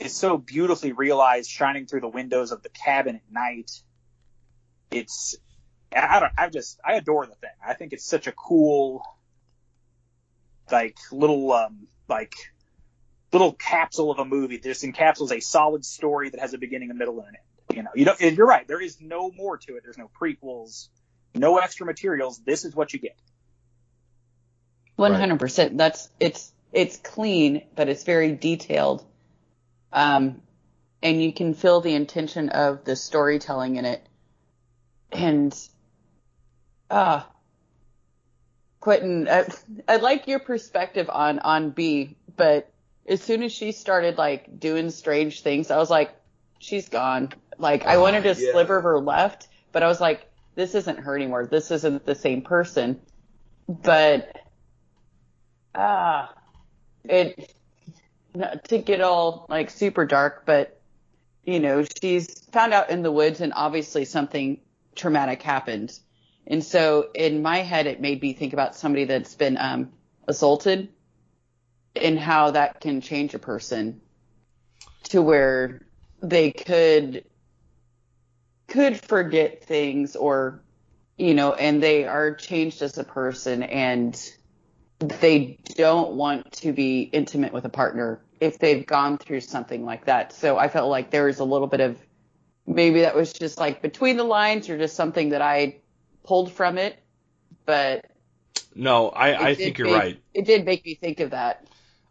[0.00, 3.70] is so beautifully realized, shining through the windows of the cabin at night.
[4.90, 5.36] It's
[5.94, 7.50] I don't I just I adore the thing.
[7.64, 9.04] I think it's such a cool
[10.70, 12.34] like little um like
[13.32, 16.90] little capsule of a movie that just encapsulates a solid story that has a beginning,
[16.90, 17.76] a middle, and an end.
[17.76, 18.20] You know, you don't.
[18.20, 18.66] and You're right.
[18.66, 19.82] There is no more to it.
[19.84, 20.88] There's no prequels,
[21.34, 22.40] no extra materials.
[22.44, 23.16] This is what you get.
[24.96, 25.78] One hundred percent.
[25.78, 29.04] That's it's it's clean, but it's very detailed.
[29.92, 30.42] Um,
[31.02, 34.06] and you can feel the intention of the storytelling in it.
[35.12, 35.56] And
[36.90, 37.28] ah,
[38.80, 39.46] Quentin, I,
[39.88, 42.69] I like your perspective on on Bea, but
[43.08, 46.14] as soon as she started like doing strange things, I was like,
[46.58, 47.32] she's gone.
[47.58, 48.52] Like I wanted a yeah.
[48.52, 51.46] sliver of her left, but I was like, this isn't her anymore.
[51.46, 53.00] This isn't the same person.
[53.68, 54.36] But
[55.74, 56.34] ah,
[57.04, 57.54] it
[58.34, 60.80] not to get all like super dark, but
[61.44, 64.60] you know, she's found out in the woods and obviously something
[64.94, 65.98] traumatic happened.
[66.46, 69.90] And so in my head, it made me think about somebody that's been um,
[70.26, 70.88] assaulted
[71.96, 74.00] and how that can change a person
[75.04, 75.82] to where
[76.22, 77.24] they could
[78.68, 80.62] could forget things or
[81.16, 84.32] you know and they are changed as a person and
[85.00, 90.04] they don't want to be intimate with a partner if they've gone through something like
[90.04, 91.98] that so i felt like there was a little bit of
[92.66, 95.74] maybe that was just like between the lines or just something that i
[96.22, 97.02] pulled from it
[97.66, 98.04] but
[98.74, 100.22] No, I, I think you're make- right.
[100.34, 101.66] it did make me think of that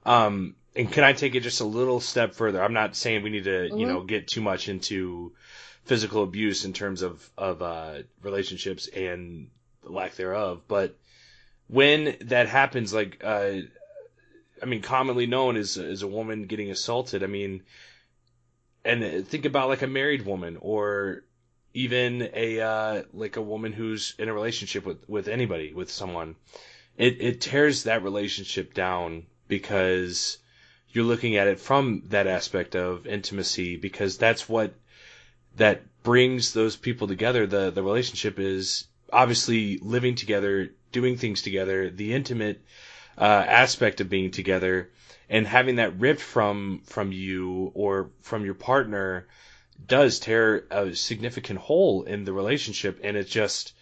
[0.06, 2.64] Um, and can I take it just a little step further?
[2.64, 3.88] I'm not saying we need to, you Mhm.
[3.88, 5.34] know, get too much into
[5.84, 9.50] physical abuse in terms of of uh, relationships and
[9.84, 10.98] the lack thereof, but
[11.68, 13.58] when that happens, like, uh,
[14.62, 17.24] I mean, commonly known as as a woman getting assaulted.
[17.24, 17.64] I mean,
[18.84, 21.24] and think about like a married woman or
[21.74, 26.36] even a uh, like a woman who's in a relationship with with anybody with someone
[26.98, 30.38] it it tears that relationship down because
[30.92, 34.74] you're looking at it from that aspect of intimacy because that's what
[35.58, 37.46] that brings those people together.
[37.46, 41.90] The the relationship is obviously living together doing things together.
[41.90, 42.62] The intimate
[43.18, 44.90] uh, aspect of being together
[45.30, 49.28] and having that ripped from from you or from your partner
[49.86, 53.74] does tear a significant hole in the relationship and it just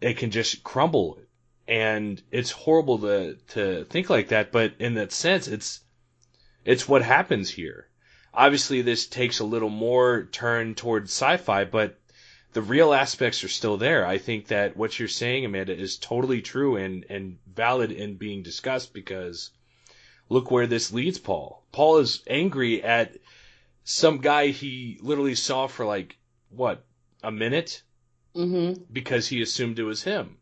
[0.00, 1.18] it can just crumble
[1.66, 4.52] and it's horrible to to think like that.
[4.52, 5.80] But in that sense, it's
[6.64, 7.88] it's what happens here.
[8.32, 11.98] Obviously, this takes a little more turn towards sci-fi, but
[12.52, 14.06] the real aspects are still there.
[14.06, 18.42] I think that what you're saying, Amanda, is totally true and and valid in being
[18.42, 19.50] discussed because
[20.28, 21.64] look where this leads Paul.
[21.72, 23.16] Paul is angry at
[23.84, 26.16] some guy he literally saw for like
[26.50, 26.84] what
[27.22, 27.82] a minute
[28.34, 28.82] Mm-hmm.
[28.92, 30.38] because he assumed it was him.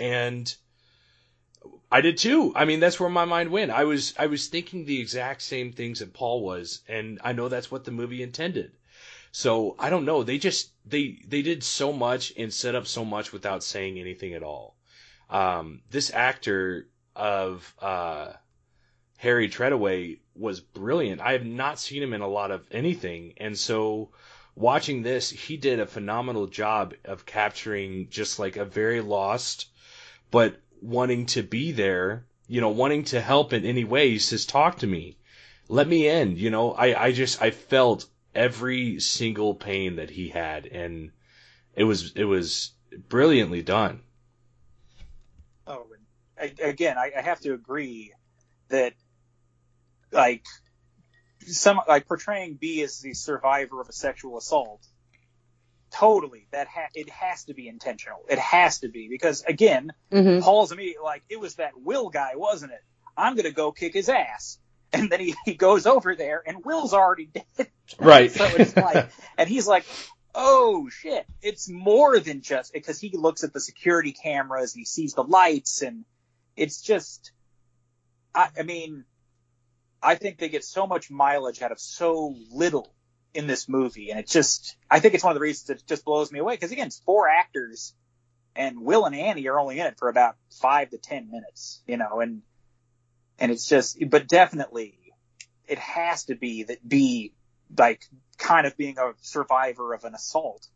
[0.00, 0.52] And
[1.92, 2.52] I did too.
[2.56, 3.70] I mean, that's where my mind went.
[3.70, 7.48] I was I was thinking the exact same things that Paul was, and I know
[7.48, 8.72] that's what the movie intended.
[9.32, 10.22] So I don't know.
[10.22, 14.34] They just they they did so much and set up so much without saying anything
[14.34, 14.76] at all.
[15.28, 18.32] Um, this actor of uh,
[19.18, 21.20] Harry Treadaway was brilliant.
[21.20, 24.10] I have not seen him in a lot of anything, and so
[24.54, 29.66] watching this, he did a phenomenal job of capturing just like a very lost,
[30.30, 34.10] but wanting to be there, you know, wanting to help in any way.
[34.10, 35.16] He says, talk to me.
[35.68, 36.36] Let me in.
[36.36, 41.10] You know, I, I just, I felt every single pain that he had and
[41.74, 42.72] it was, it was
[43.08, 44.00] brilliantly done.
[45.66, 45.86] Oh,
[46.38, 48.12] a- again, I, I have to agree
[48.68, 48.94] that
[50.12, 50.44] like
[51.46, 54.84] some like portraying Bea as the survivor of a sexual assault.
[55.92, 58.20] Totally, that ha- it has to be intentional.
[58.28, 60.42] It has to be because again, Mm-hmm.
[60.42, 62.80] Paul's immediately like, it was that Will guy, wasn't it?
[63.16, 64.58] I'm gonna go kick his ass.
[64.92, 67.68] And then he, he goes over there and Will's already dead.
[67.98, 68.30] Right.
[68.30, 69.84] So it's like, and he's like,
[70.34, 74.84] oh shit, it's more than just, because he looks at the security cameras and he
[74.84, 76.04] sees the lights and
[76.56, 77.32] it's just,
[78.34, 79.04] I, I mean,
[80.02, 82.92] I think they get so much mileage out of so little
[83.34, 84.10] in this movie.
[84.10, 86.56] And it just, I think it's one of the reasons it just blows me away.
[86.56, 87.94] Cause again, it's four actors
[88.56, 91.96] and Will and Annie are only in it for about five to ten minutes, you
[91.96, 92.42] know, and,
[93.38, 94.98] and it's just, but definitely
[95.68, 97.32] it has to be that Bea,
[97.78, 98.02] like,
[98.38, 100.66] kind of being a survivor of an assault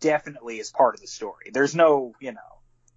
[0.00, 1.50] definitely is part of the story.
[1.52, 2.56] There's no, you know,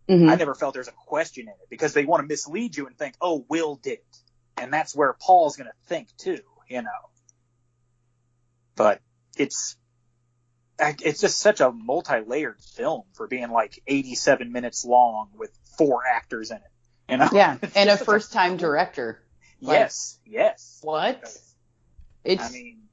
[0.09, 0.27] Mm-hmm.
[0.27, 2.97] I never felt there's a question in it because they want to mislead you and
[2.97, 4.17] think, oh, Will did it.
[4.57, 6.89] And that's where Paul's going to think too, you know.
[8.79, 9.01] But
[9.37, 9.75] it's,
[10.79, 16.49] it's just such a multi-layered film for being like 87 minutes long with four actors
[16.49, 16.63] in it,
[17.09, 17.27] you know?
[17.33, 19.21] Yeah, and a first time director.
[19.59, 20.79] like- Yes, yes.
[20.81, 21.21] What?
[22.23, 22.83] It's I mean,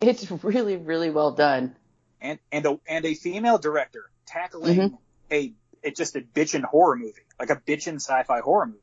[0.00, 1.76] it's really really well done.
[2.20, 4.98] and and a and a female director tackling Mhm.
[5.30, 8.78] a it just a bitchin' horror movie, like a bitchin' sci-fi horror movie.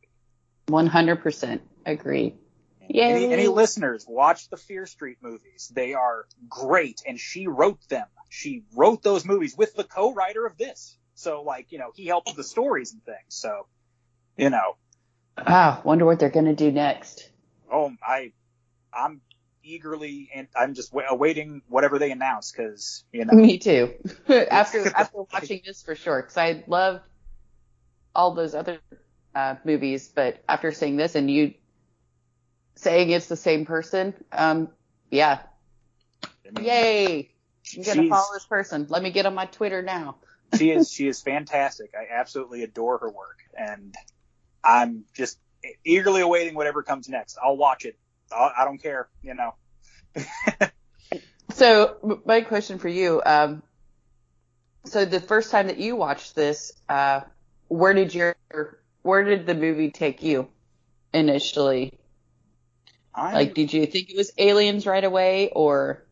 [0.68, 2.36] One hundred percent agree.
[2.90, 5.72] Any, any listeners, watch the Fear Street movies.
[5.74, 8.08] They are great, and she wrote them.
[8.30, 10.98] She wrote those movies with the co-writer of this.
[11.16, 13.18] So, like, you know, he helped with the stories and things.
[13.30, 13.68] So,
[14.38, 14.76] you know,
[15.38, 17.30] Ah, wonder what they're gonna do next.
[17.72, 18.34] oh, I,
[18.94, 19.22] I'm
[19.64, 23.94] eagerly and I'm just wa- awaiting whatever they announce because you know, Me too.
[24.30, 27.02] after after watching this for sure, because I loved
[28.16, 28.80] all those other
[29.36, 31.54] uh, movies, but after seeing this and you
[32.78, 34.70] saying it's the same person, um,
[35.12, 35.40] yeah,
[36.24, 37.30] I mean, yay!
[37.76, 38.88] I'm gonna follow this person.
[38.90, 40.16] Let me get on my Twitter now.
[40.58, 41.92] she is she is fantastic.
[41.96, 43.96] I absolutely adore her work, and
[44.64, 45.38] I'm just
[45.86, 47.38] eagerly awaiting whatever comes next.
[47.44, 47.98] I'll watch it.
[48.32, 49.56] I, I don't care, you know.
[51.54, 53.64] So my question for you, um,
[54.86, 57.22] so the first time that you watched this, uh,
[57.68, 58.36] where did your
[59.02, 60.50] where did the movie take you
[61.14, 61.94] initially?
[63.18, 66.06] I Like, did you think it was aliens right away, or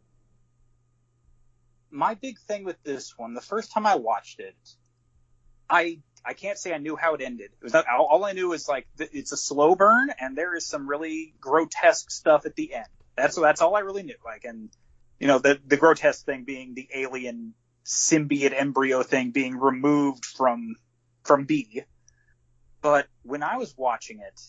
[1.92, 4.56] my big thing with this one, the first time I watched it,
[5.70, 7.52] I I can't say I knew how it ended.
[7.52, 10.36] It was not, all, all I knew was like th- it's a slow burn, and
[10.36, 12.88] there is some really grotesque stuff at the end.
[13.16, 14.18] That's that's all I really knew.
[14.26, 14.70] Like, and
[15.20, 17.54] you know, the the grotesque thing being the alien
[17.86, 20.76] symbiote embryo thing being removed from
[21.24, 21.84] from Bea.
[22.82, 24.42] But when I was watching it,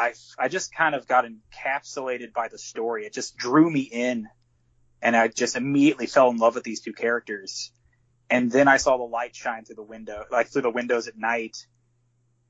[0.00, 3.04] I I just kind of got encapsulated by the story.
[3.04, 4.28] It just drew me in
[5.02, 7.70] and I just immediately fell in love with these two characters.
[8.30, 11.18] And then I saw the light shine through the window, like through the windows at
[11.18, 11.66] night.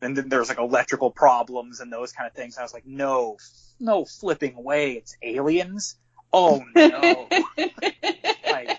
[0.01, 2.57] And then there was like electrical problems and those kind of things.
[2.57, 3.37] I was like, no,
[3.81, 4.93] no flipping way.
[4.93, 5.97] It's aliens.
[6.33, 7.29] Oh no.
[7.59, 8.79] like,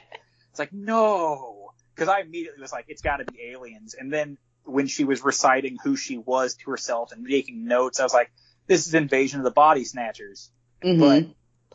[0.49, 1.73] it's like, no.
[1.97, 3.95] Cause I immediately was like, it's gotta be aliens.
[3.99, 8.03] And then when she was reciting who she was to herself and making notes, I
[8.03, 8.31] was like,
[8.67, 10.51] this is Invasion of the Body Snatchers.
[10.83, 11.01] Mhm.
[11.01, 11.25] I, uh,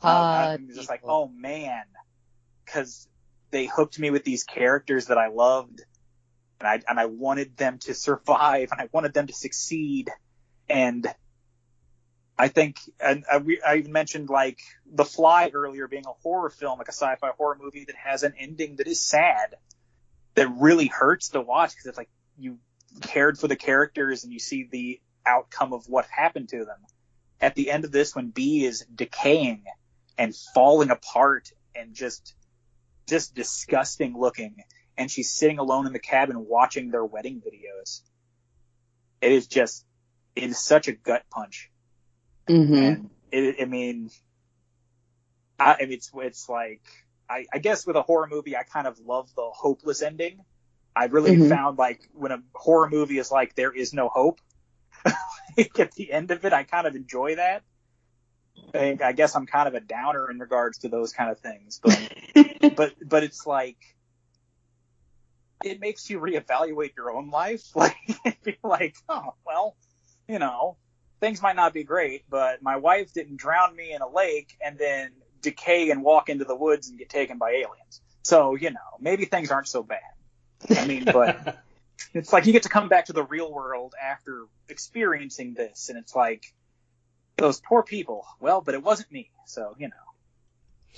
[0.01, 1.85] Pod I'm just like, oh man,
[2.65, 3.09] because
[3.51, 5.83] they hooked me with these characters that I loved,
[6.61, 10.11] and I and I wanted them to survive and I wanted them to succeed
[10.69, 11.07] and
[12.39, 14.59] I think and uh, I, I even mentioned like
[14.91, 18.35] The Fly earlier being a horror film like a sci-fi horror movie that has an
[18.39, 19.55] ending that is sad
[20.35, 22.59] that really hurts to watch because it's like you
[23.01, 26.79] cared for the characters and you see the outcome of what happened to them
[27.41, 29.65] at the end of this when Bea is decaying
[30.17, 32.35] and falling apart and just
[33.07, 34.57] just disgusting looking
[34.99, 38.01] and she's sitting alone in the cabin watching their wedding videos.
[39.21, 39.85] It is just,
[40.35, 41.71] it is such a gut punch.
[42.49, 42.75] Mm-hmm.
[42.75, 44.11] And it, I mean,
[45.59, 46.83] I, I mean, it's, it's like,
[47.29, 50.41] I, I guess with a horror movie, I kind of love the hopeless ending.
[50.95, 51.49] I really Mhm.
[51.49, 54.41] found like when a horror movie is like, there is no hope.
[55.79, 57.63] at the end of it, I kind of enjoy that.
[58.75, 61.81] I, I guess I'm kind of a downer in regards to those kind of things,
[61.83, 62.13] but
[62.77, 63.77] but but it's like
[65.65, 67.63] it makes you reevaluate your own life.
[67.75, 67.97] Like
[68.43, 69.77] be like, oh well,
[70.29, 70.77] you know,
[71.21, 74.79] things might not be great, but my wife didn't drown me in a lake and
[74.79, 75.11] then
[75.43, 78.01] decay and walk into the woods and get taken by aliens.
[78.23, 80.01] So you know, maybe things aren't so bad.
[80.71, 81.59] I mean, but
[82.15, 85.99] it's like you get to come back to the real world after experiencing this, and
[85.99, 86.45] it's like
[87.37, 88.25] those poor people.
[88.41, 89.95] Well, but it wasn't me, so you know.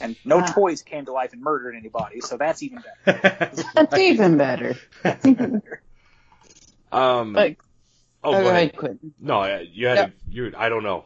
[0.01, 0.53] And no Ah.
[0.53, 3.20] toys came to life and murdered anybody, so that's even better.
[3.74, 4.76] That's even better.
[5.03, 5.82] That's even better.
[6.92, 7.57] um, But
[8.22, 8.55] oh, go go ahead.
[8.55, 9.14] ahead, Quentin.
[9.18, 10.07] No, you had Yeah.
[10.07, 10.53] to, you.
[10.57, 11.05] I don't know.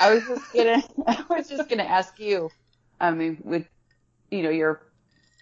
[0.00, 2.50] I was just gonna, I was just gonna ask you.
[3.00, 3.66] I mean, with
[4.30, 4.80] you know your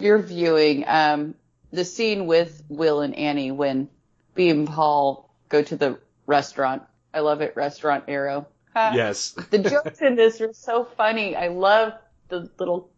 [0.01, 1.35] your viewing, um,
[1.73, 3.89] the scene with Will and Annie when
[4.35, 6.83] Bea and Paul go to the restaurant.
[7.13, 8.47] I love it, restaurant arrow.
[8.75, 8.93] Ha.
[8.95, 9.35] yes.
[9.51, 11.35] The jokes in this are so funny.
[11.35, 11.95] I love
[12.29, 12.91] the little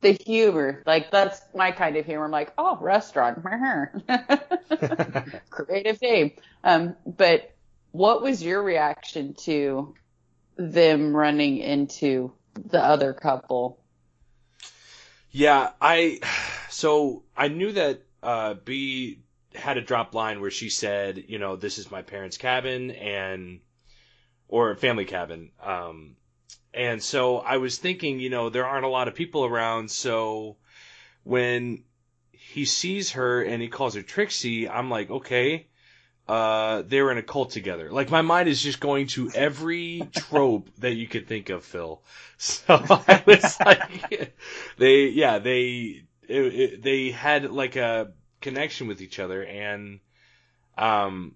[0.00, 0.82] the humor.
[0.86, 2.24] Like that's my kind of humor.
[2.24, 3.44] I'm like, oh, restaurant.
[5.50, 6.32] Creative name.
[6.62, 7.52] Um, but
[7.92, 9.94] what was your reaction to
[10.56, 13.78] them running into the other couple?
[15.30, 16.20] Yeah, I
[16.74, 19.20] so I knew that uh Bea
[19.54, 23.60] had a drop line where she said, you know, this is my parents' cabin and
[24.48, 25.50] or family cabin.
[25.62, 26.16] Um
[26.72, 30.56] and so I was thinking, you know, there aren't a lot of people around, so
[31.22, 31.84] when
[32.32, 35.68] he sees her and he calls her Trixie, I'm like, okay,
[36.26, 37.90] uh, they were in a cult together.
[37.92, 42.02] Like my mind is just going to every trope that you could think of, Phil.
[42.36, 44.34] So I was like,
[44.76, 50.00] they, yeah, they, it, it, they had like a connection with each other, and
[50.76, 51.34] um,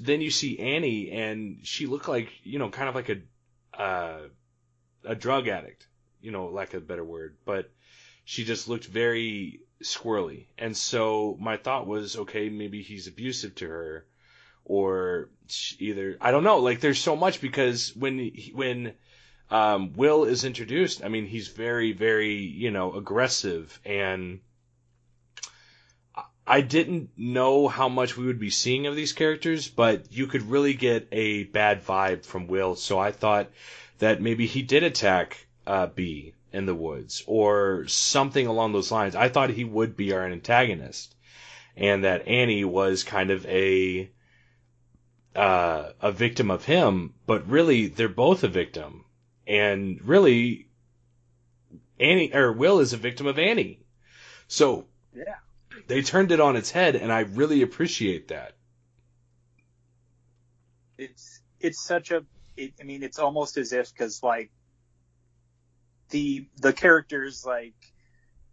[0.00, 4.18] then you see Annie, and she looked like, you know, kind of like a, uh,
[5.04, 5.86] a drug addict,
[6.20, 7.70] you know, lack of a better word, but
[8.24, 10.46] she just looked very squirrely.
[10.58, 14.06] And so my thought was, okay, maybe he's abusive to her
[14.64, 15.30] or
[15.78, 18.94] either, I don't know, like there's so much because when, when,
[19.50, 24.40] um, Will is introduced, I mean, he's very, very, you know, aggressive and
[26.46, 30.42] I- didn't know how much we would be seeing of these characters, but you could
[30.50, 32.76] really get a bad vibe from Will.
[32.76, 33.50] So I thought
[33.98, 39.16] that maybe he did attack uh, Bea in the woods or something along those lines.
[39.16, 41.14] I thought he would be our antagonist,
[41.76, 44.08] and that Annie was kind of a
[45.34, 47.14] uh, a victim of him.
[47.26, 49.04] But really, they're both a victim,
[49.46, 50.68] and really,
[52.00, 53.80] Annie or Will is a victim of Annie.
[54.48, 55.36] So Yeah.
[55.86, 58.52] they turned it on its head, and I really appreciate that.
[60.98, 62.24] it's it's such a
[62.56, 64.50] it, I mean it's almost as if because like
[66.10, 67.74] the the characters like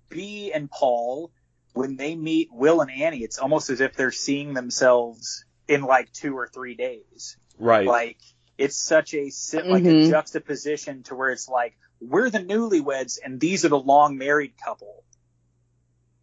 [0.10, 1.32] Bea and Paul
[1.74, 6.12] when they meet Will and Annie it's almost as if they're seeing themselves in like
[6.12, 7.88] two or three days Right.
[7.88, 8.18] like
[8.58, 10.10] it's such a si- like a Mhm.
[10.10, 15.04] juxtaposition to where it's like we're the newlyweds and these are the long married couple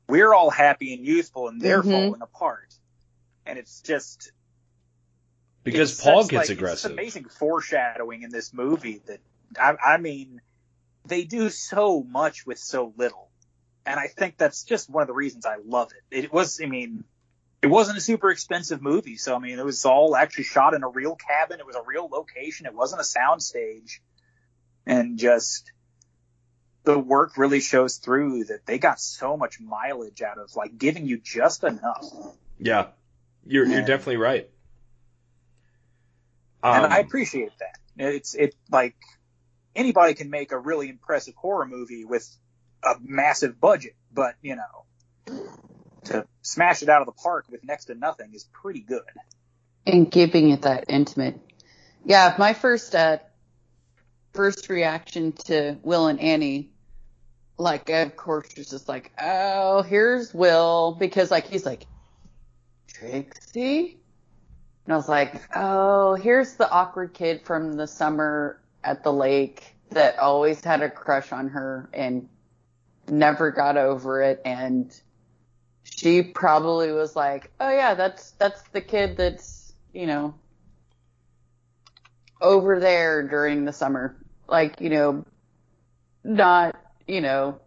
[0.08, 1.90] we're all happy and youthful and they're Mhm.
[1.92, 2.74] falling apart
[3.46, 4.32] and it's just
[5.62, 6.90] because it's Paul such, gets like, aggressive.
[6.90, 9.20] It's amazing foreshadowing in this movie that
[9.58, 10.40] I, I mean,
[11.06, 13.30] they do so much with so little,
[13.84, 16.24] and I think that's just one of the reasons I love it.
[16.24, 17.04] It was, I mean,
[17.62, 20.82] it wasn't a super expensive movie, so I mean, it was all actually shot in
[20.82, 21.60] a real cabin.
[21.60, 22.66] It was a real location.
[22.66, 23.98] It wasn't a soundstage,
[24.86, 25.70] and just
[26.84, 31.06] the work really shows through that they got so much mileage out of like giving
[31.06, 32.04] you just enough.
[32.58, 32.88] Yeah,
[33.46, 34.48] you're you're definitely right.
[36.62, 37.78] and Um, I appreciate that.
[38.14, 38.96] It's it like
[39.74, 42.26] anybody can make a really impressive horror movie with
[42.82, 44.84] a massive budget, but you know,
[46.04, 49.02] to smash it out of the park with next to nothing is pretty good.
[49.86, 51.38] And keeping it that intimate.
[52.04, 53.18] Yeah, my first uh
[54.32, 56.70] first reaction to Will and Annie,
[57.58, 61.86] like of course was just like, oh, here's Will because like he's like
[62.88, 63.98] Trixie,
[64.84, 69.74] and I was like, oh, here's the awkward kid from the summer at the lake
[69.90, 72.28] that always had a crush on her and
[73.08, 75.00] never got over it and
[75.96, 80.34] she probably was like, "Oh yeah, that's that's the kid that's, you know,
[82.40, 84.16] over there during the summer."
[84.48, 85.24] Like, you know,
[86.24, 86.76] not,
[87.06, 87.60] you know,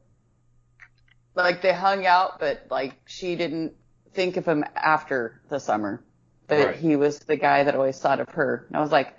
[1.36, 3.74] like they hung out but like she didn't
[4.14, 6.04] think of him after the summer.
[6.48, 6.76] But Right.
[6.76, 8.66] he was the guy that always thought of her.
[8.68, 9.14] And I was like,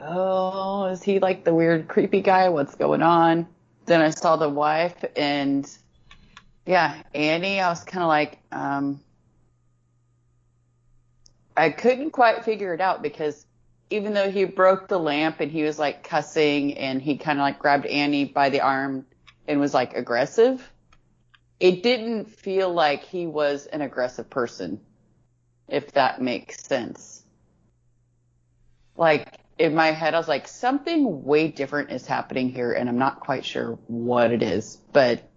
[0.00, 2.48] "Oh, is he like the weird creepy guy?
[2.48, 3.46] What's going on?"
[3.86, 5.68] Then I saw the wife and
[6.70, 9.00] yeah, Annie, I was kind of like, um,
[11.56, 13.44] I couldn't quite figure it out because
[13.90, 17.42] even though he broke the lamp and he was like cussing and he kind of
[17.42, 19.04] like grabbed Annie by the arm
[19.48, 20.72] and was like aggressive,
[21.58, 24.80] it didn't feel like he was an aggressive person,
[25.66, 27.24] if that makes sense.
[28.96, 32.98] Like in my head, I was like, something way different is happening here and I'm
[32.98, 35.29] not quite sure what it is, but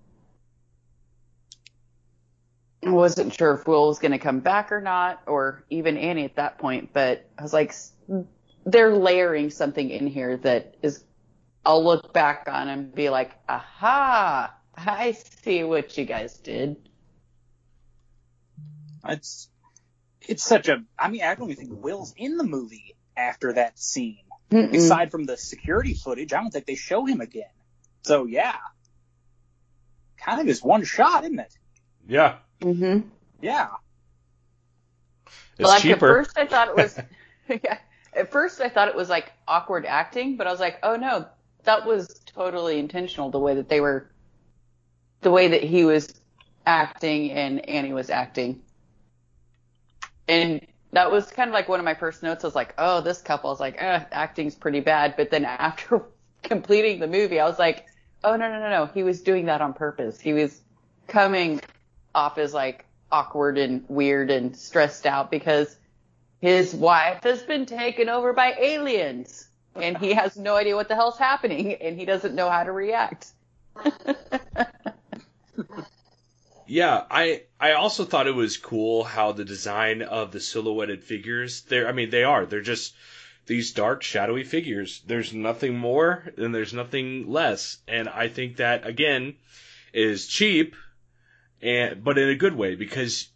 [2.85, 6.25] I wasn't sure if Will was going to come back or not, or even Annie
[6.25, 6.91] at that point.
[6.93, 7.73] But I was like,
[8.65, 11.03] they're layering something in here that is.
[11.65, 16.75] I'll look back on and be like, aha, I see what you guys did.
[19.07, 19.49] It's
[20.21, 20.83] it's such a.
[20.97, 24.19] I mean, I don't even think Will's in the movie after that scene.
[24.51, 24.75] Mm-mm.
[24.75, 27.49] Aside from the security footage, I don't think they show him again.
[28.03, 28.55] So yeah,
[30.17, 31.53] kind of is one shot, isn't it?
[32.07, 32.37] Yeah.
[32.63, 33.07] Mm-hmm.
[33.41, 33.67] Yeah.
[35.59, 36.19] It's like cheaper.
[36.19, 36.99] at first I thought it was,
[37.63, 37.77] yeah.
[38.15, 41.27] At first I thought it was like awkward acting, but I was like, oh no,
[41.63, 43.29] that was totally intentional.
[43.29, 44.09] The way that they were,
[45.21, 46.13] the way that he was
[46.65, 48.61] acting and Annie was acting,
[50.27, 52.43] and that was kind of like one of my first notes.
[52.43, 53.49] I was like, oh, this couple.
[53.49, 55.15] I was like, eh, acting's pretty bad.
[55.17, 56.03] But then after
[56.43, 57.85] completing the movie, I was like,
[58.23, 60.19] oh no no no no, he was doing that on purpose.
[60.19, 60.61] He was
[61.07, 61.59] coming
[62.13, 65.75] off as like awkward and weird and stressed out because
[66.41, 70.95] his wife has been taken over by aliens and he has no idea what the
[70.95, 73.31] hell's happening and he doesn't know how to react.
[76.65, 81.61] Yeah, I I also thought it was cool how the design of the silhouetted figures
[81.61, 82.95] they're I mean they are they're just
[83.45, 85.01] these dark shadowy figures.
[85.05, 89.35] There's nothing more and there's nothing less and I think that again
[89.93, 90.75] is cheap
[91.63, 93.29] and but in a good way because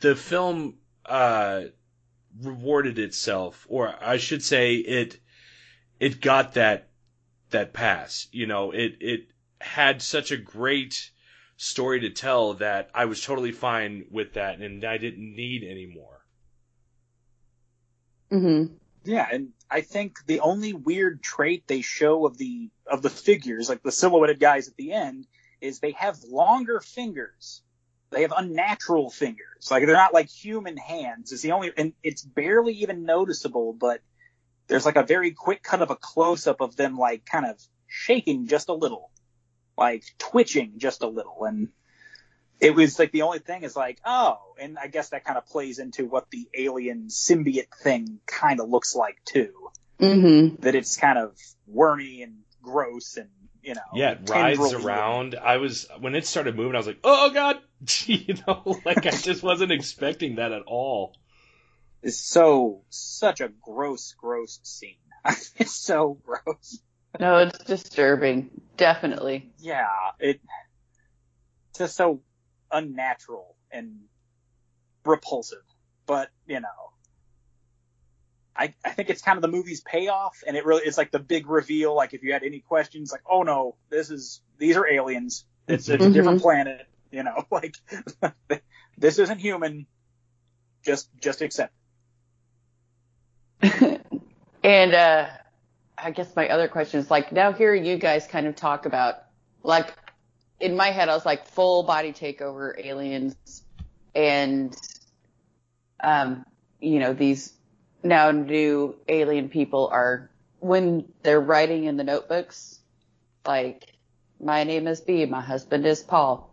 [0.00, 0.76] the film
[1.06, 1.62] uh
[2.40, 5.18] rewarded itself or I should say it
[5.98, 6.90] it got that
[7.50, 8.28] that pass.
[8.32, 9.20] You know, it it
[9.60, 11.10] had such a great
[11.56, 15.86] story to tell that I was totally fine with that and I didn't need any
[15.86, 16.24] more.
[18.32, 18.74] Mm-hmm.
[19.04, 23.68] Yeah, and I think the only weird trait they show of the of the figures,
[23.68, 25.26] like the silhouetted guys at the end,
[25.60, 27.62] is they have longer fingers.
[28.10, 29.70] They have unnatural fingers.
[29.70, 31.32] Like they're not like human hands.
[31.32, 34.00] It's the only and it's barely even noticeable, but
[34.66, 37.60] there's like a very quick cut of a close up of them like kind of
[37.86, 39.10] shaking just a little.
[39.76, 41.68] Like twitching just a little and
[42.60, 45.46] it was like the only thing is like, oh, and I guess that kind of
[45.46, 49.52] plays into what the alien symbiote thing kind of looks like too.
[49.98, 50.62] Mm-hmm.
[50.62, 51.36] That it's kind of
[51.66, 53.30] wormy and gross and
[53.62, 55.34] you know, Yeah, it rides around.
[55.34, 57.58] I was when it started moving, I was like, "Oh god!"
[58.06, 61.14] you know, like I just wasn't expecting that at all.
[62.02, 64.96] It's so such a gross, gross scene.
[65.56, 66.80] it's so gross.
[67.18, 68.50] No, it's disturbing.
[68.76, 69.50] Definitely.
[69.58, 69.86] Yeah,
[70.18, 70.40] it
[71.76, 72.22] just so
[72.72, 73.96] unnatural and
[75.04, 75.58] repulsive.
[76.06, 76.68] But you know,
[78.56, 81.18] I I think it's kind of the movie's payoff, and it really it's like the
[81.18, 81.94] big reveal.
[81.94, 85.44] Like if you had any questions, like oh no, this is these are aliens.
[85.68, 86.12] It's, it's a Mhm.
[86.14, 86.86] different planet.
[87.10, 87.76] You know, like
[88.98, 89.86] this isn't human.
[90.84, 91.74] Just just accept.
[94.64, 95.26] and uh
[95.98, 99.16] I guess my other question is like now hearing you guys kind of talk about
[99.62, 99.94] like
[100.60, 103.36] in my head I was like full body takeover aliens
[104.14, 104.74] and
[106.02, 106.44] um
[106.80, 107.52] you know these
[108.02, 110.30] now new alien people are
[110.60, 112.80] when they're writing in the notebooks
[113.46, 113.92] like
[114.40, 116.49] my name is Bea my husband is Paul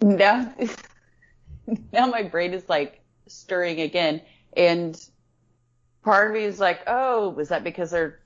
[0.00, 0.52] now
[1.92, 4.20] now my brain is like stirring again.
[4.56, 4.98] And
[6.02, 8.20] part of me is like, oh, was that because they're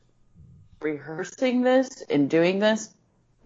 [0.81, 2.91] rehearsing this and doing this?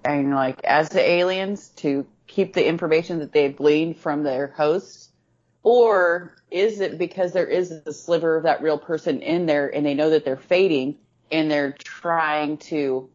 [0.05, 5.11] And like, as the aliens to keep the information that they've gleaned from their hosts?
[5.62, 9.85] Or is it because there is a sliver of that real person in there and
[9.87, 10.97] they know that they're fading
[11.31, 13.09] and they're trying to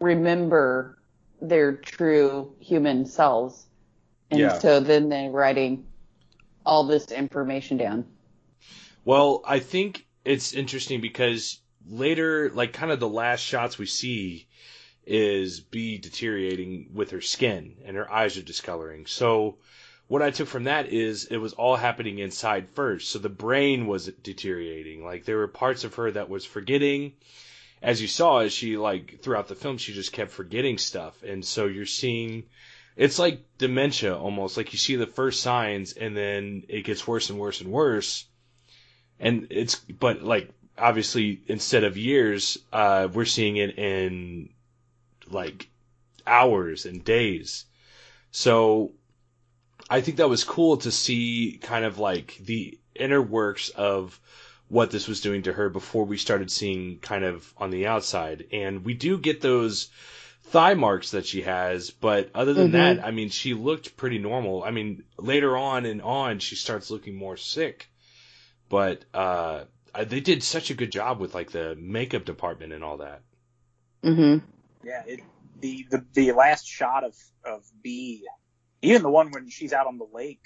[0.00, 0.98] remember
[1.40, 3.66] their true human selves?
[4.30, 4.58] And Yeah.
[4.58, 5.84] so then they're writing
[6.64, 8.04] all this information down.
[9.04, 14.46] Well, I think it's interesting because later, like kind of the last shots we see
[15.06, 19.06] is Bea deteriorating with her skin and her eyes are discoloring.
[19.06, 19.56] So
[20.06, 23.08] what I took from that is it was all happening inside first.
[23.10, 25.04] So the brain was deteriorating.
[25.04, 27.14] Like there were parts of her that was forgetting.
[27.82, 31.22] As you saw, as she like throughout the film, she just kept forgetting stuff.
[31.22, 32.44] And so you're seeing
[32.96, 34.56] it's like dementia almost.
[34.56, 38.26] Like you see the first signs and then it gets worse and worse and worse.
[39.18, 44.48] And it's but like obviously instead of years uh we're seeing it in
[45.28, 45.68] like
[46.26, 47.64] hours and days.
[48.30, 48.92] So
[49.88, 54.20] i think that was cool to see kind of like the inner works of
[54.68, 58.46] what this was doing to her before we started seeing kind of on the outside.
[58.52, 59.88] And we do get those
[60.44, 62.72] thigh marks that she has but other than Mhm.
[62.72, 66.90] that i mean she looked pretty normal i mean later on and on she starts
[66.90, 67.88] looking more sick
[68.68, 69.64] but uh
[70.06, 73.22] they did such a good job with like the makeup department and all that.
[74.04, 74.46] Mm-hmm.
[74.86, 75.20] Yeah, it,
[75.60, 78.22] the, the the last shot of of Bea,
[78.82, 80.44] even the one when she's out on the lake,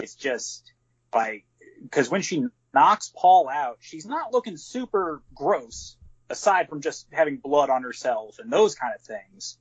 [0.00, 0.72] it's just
[1.14, 1.44] like
[1.80, 2.44] because when she
[2.74, 5.96] knocks Paul out, she's not looking super gross,
[6.30, 9.58] aside from just having blood on herself and those kind of things.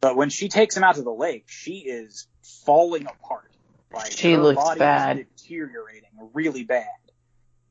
[0.00, 2.28] But when she takes him out to the lake, she is
[2.64, 3.50] falling apart.
[3.92, 5.18] Like She her looks body bad.
[5.18, 6.86] is deteriorating really bad.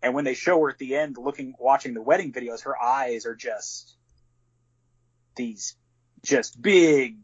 [0.02, 3.26] And when they show her at the end looking watching the wedding videos, her eyes
[3.26, 3.96] are just
[5.36, 5.76] these
[6.24, 7.18] just big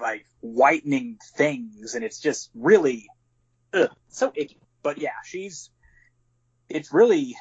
[0.00, 3.08] like whitening things and it's just really
[3.72, 4.60] ugh, so icky.
[4.82, 5.70] But yeah, she's
[6.68, 7.36] it's really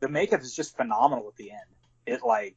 [0.00, 1.60] the makeup is just phenomenal at the end.
[2.06, 2.56] It like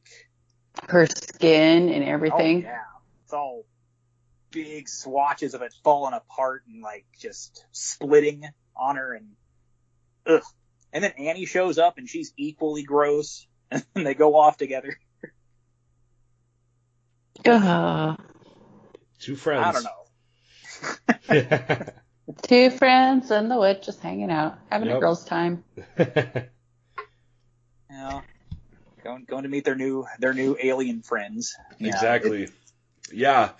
[0.88, 2.62] Her skin and oh everything.
[2.62, 2.78] yeah.
[3.24, 3.64] It's all
[4.50, 8.44] big swatches of it falling apart and like just splitting
[8.76, 9.28] on her and
[10.26, 10.42] ugh.
[10.92, 14.98] And then Annie shows up and she's equally gross and they go off together.
[17.46, 18.20] Ugh.
[19.18, 19.66] Two friends.
[19.66, 19.88] I don't know.
[22.42, 25.64] Two friends in the woods just hanging out, having a girl's time.
[27.92, 28.22] Yeah.
[29.04, 31.54] Going going to meet their new their new alien friends.
[31.78, 32.48] Yeah, exactly.
[33.12, 33.50] yeah.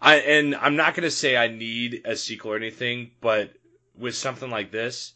[0.00, 3.52] I and I'm not gonna say I need a sequel or anything, but
[3.96, 5.12] with something like this,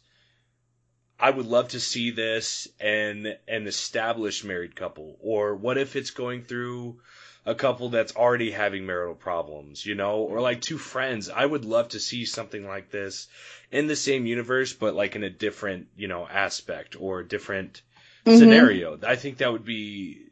[1.19, 5.17] I would love to see this and an established married couple.
[5.21, 6.99] Or what if it's going through
[7.47, 11.29] a couple that's already having marital problems, you know, or like two friends.
[11.29, 13.29] I would love to see something like this
[13.71, 17.81] in the same universe, but like in a different, you know, aspect or different
[18.27, 18.37] Mhm.
[18.37, 18.99] scenario.
[19.03, 20.27] I think that would be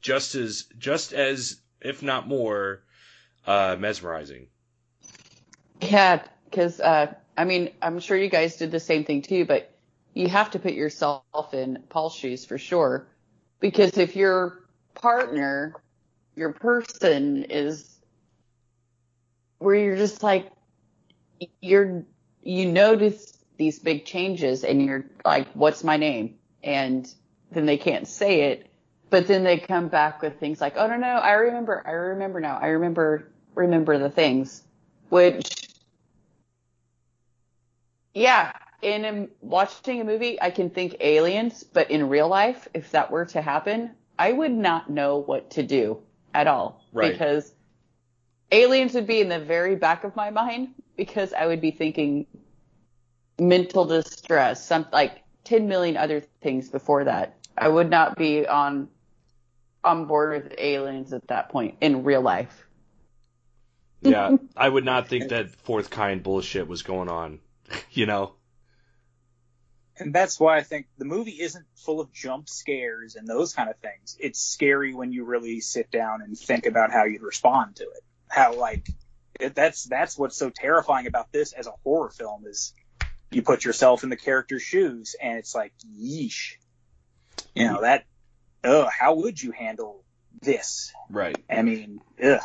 [0.00, 2.82] just as, just as, if not more,
[3.46, 4.48] uh, mesmerizing.
[5.80, 9.70] Yeah, because uh, I mean, I'm sure you guys did the same thing too, but
[10.14, 13.06] you have to put yourself in Paul's shoes for sure.
[13.60, 14.60] Because if your
[14.94, 15.74] partner,
[16.36, 17.98] your person is
[19.58, 20.50] where you're just like,
[21.60, 22.04] you're,
[22.42, 26.36] you notice these big changes and you're like, what's my name?
[26.62, 27.12] And
[27.54, 28.66] then they can't say it,
[29.10, 32.40] but then they come back with things like, oh no, no, I remember, I remember
[32.40, 34.62] now, I remember, remember the things,
[35.08, 35.64] which
[38.14, 42.92] yeah, in a, watching a movie, I can think aliens, but in real life, if
[42.92, 45.98] that were to happen, I would not know what to do
[46.32, 46.84] at all.
[46.92, 47.12] Right.
[47.12, 47.52] Because
[48.52, 52.26] aliens would be in the very back of my mind because I would be thinking
[53.38, 57.36] mental distress, some like 10 million other things before that.
[57.56, 58.88] I would not be on
[59.82, 62.60] on board with aliens at that point in real life.
[64.06, 67.38] Yeah, I would not think that fourth kind bullshit was going on,
[67.90, 68.34] you know?
[69.96, 73.70] and that's why I think the movie isn't full of jump scares and those kind
[73.70, 74.16] of things.
[74.18, 78.00] It's scary when you really sit down and think about how you'd respond to it.
[78.28, 78.88] How like
[79.54, 82.72] that's that's what's so terrifying about this as a horror film is
[83.30, 86.54] you put yourself in the character's shoes and it's like yeesh.
[87.54, 88.04] You know that.
[88.64, 90.04] Ugh, how would you handle
[90.40, 90.92] this?
[91.10, 91.44] Right.
[91.50, 92.40] I mean, ugh.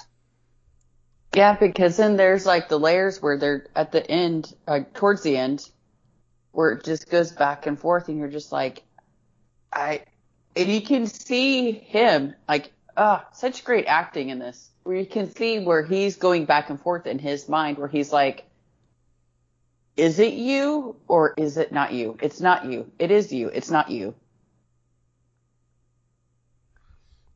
[1.34, 5.38] Yeah, because then there's like the layers where they're at the end, uh, towards the
[5.38, 5.70] end,
[6.52, 8.84] where it just goes back and forth, and you're just like,
[9.72, 10.02] I,
[10.56, 15.34] and you can see him like, ah, such great acting in this, where you can
[15.34, 18.46] see where he's going back and forth in his mind, where he's like,
[19.96, 22.18] is it you or is it not you?
[22.22, 22.92] It's not you.
[22.98, 23.50] It is you.
[23.50, 24.16] It's not you.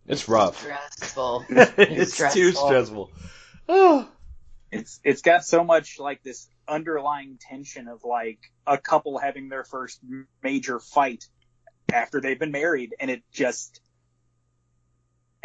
[0.07, 0.59] It's rough.
[0.59, 1.45] Stressful.
[1.49, 3.11] it's too stressful.
[3.69, 4.09] Oh.
[4.71, 9.63] It's it's got so much like this underlying tension of like a couple having their
[9.63, 9.99] first
[10.41, 11.25] major fight
[11.91, 13.81] after they've been married, and it just,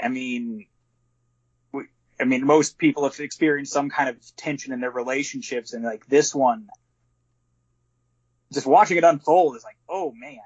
[0.02, 0.66] I mean,
[1.72, 1.84] we,
[2.18, 6.06] I mean, most people have experienced some kind of tension in their relationships, and like
[6.06, 6.68] this one,
[8.52, 10.38] just watching it unfold is like, oh man,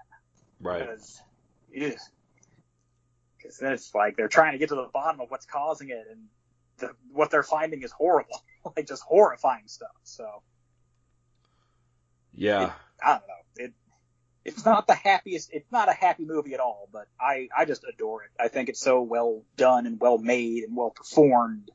[0.61, 0.81] Right.
[0.81, 1.21] because
[3.43, 6.27] because it's like they're trying to get to the bottom of what's causing it, and
[6.79, 8.43] the, what they're finding is horrible,
[8.77, 9.91] like just horrifying stuff.
[10.05, 10.43] So
[12.35, 12.73] Yeah.
[13.03, 13.65] I don't know.
[13.65, 13.73] It
[14.45, 15.51] it's not the happiest.
[15.53, 18.31] It's not a happy movie at all, but I I just adore it.
[18.39, 21.71] I think it's so well done and well made and well performed.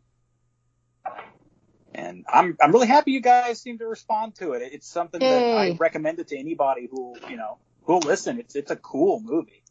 [1.94, 4.62] And I'm I'm really happy you guys seem to respond to it.
[4.74, 8.40] It's something that I recommend it to anybody who you know who'll listen.
[8.40, 9.64] It's it's a cool movie.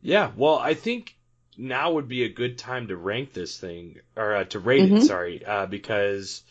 [0.00, 0.30] Yeah.
[0.36, 1.17] Well, I think
[1.58, 4.94] now would be a good time to rank this thing or uh, to rate it.
[4.94, 5.02] Mhm.
[5.02, 6.42] Sorry, uh, because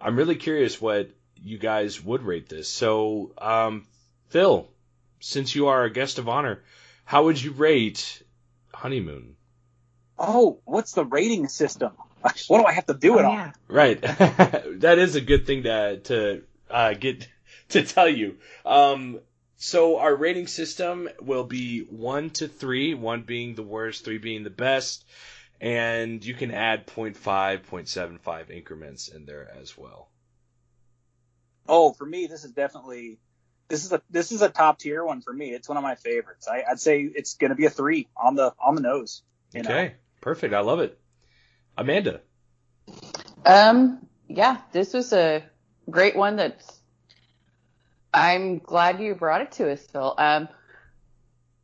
[0.00, 1.10] I'm really curious what
[1.42, 2.68] you guys would rate this.
[2.68, 3.86] So, um,
[4.28, 4.68] Phil,
[5.20, 6.62] since you are a guest of honor,
[7.04, 8.22] how would you rate
[8.72, 9.36] Honeymoon?
[10.18, 11.92] Oh, what's the rating system?
[12.46, 13.34] What do I have to do it Oh, on?
[13.34, 13.52] yeah.
[13.66, 14.00] Right.
[14.00, 17.26] that is a good thing to to uh, get
[17.70, 18.36] to tell you.
[18.64, 19.18] Um,
[19.62, 24.42] so our rating system will be one to three, one being the worst, three being
[24.42, 25.04] the best,
[25.60, 27.14] and you can add 0.5,
[27.64, 30.08] 0.75 increments in there as well.
[31.68, 33.20] Oh, for me, this is definitely
[33.68, 35.50] this is a this is a top tier one for me.
[35.50, 36.48] It's one of my favorites.
[36.48, 39.22] I, I'd say it's gonna be a three on the on the nose.
[39.54, 39.70] You know?
[39.70, 40.54] Okay, perfect.
[40.54, 40.98] I love it.
[41.78, 42.20] Amanda.
[43.46, 45.44] Um, yeah, this was a
[45.88, 46.81] great one that's,
[48.12, 50.14] I'm glad you brought it to us, Phil.
[50.18, 50.48] Um,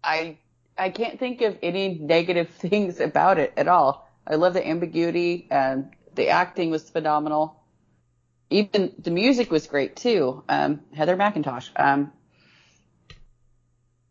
[0.03, 0.39] I,
[0.77, 4.09] I can't think of any negative things about it at all.
[4.27, 7.63] I love the ambiguity and the acting was phenomenal.
[8.51, 10.43] Even the music was great too.
[10.49, 11.71] Um, Heather McIntosh.
[11.77, 12.13] Um,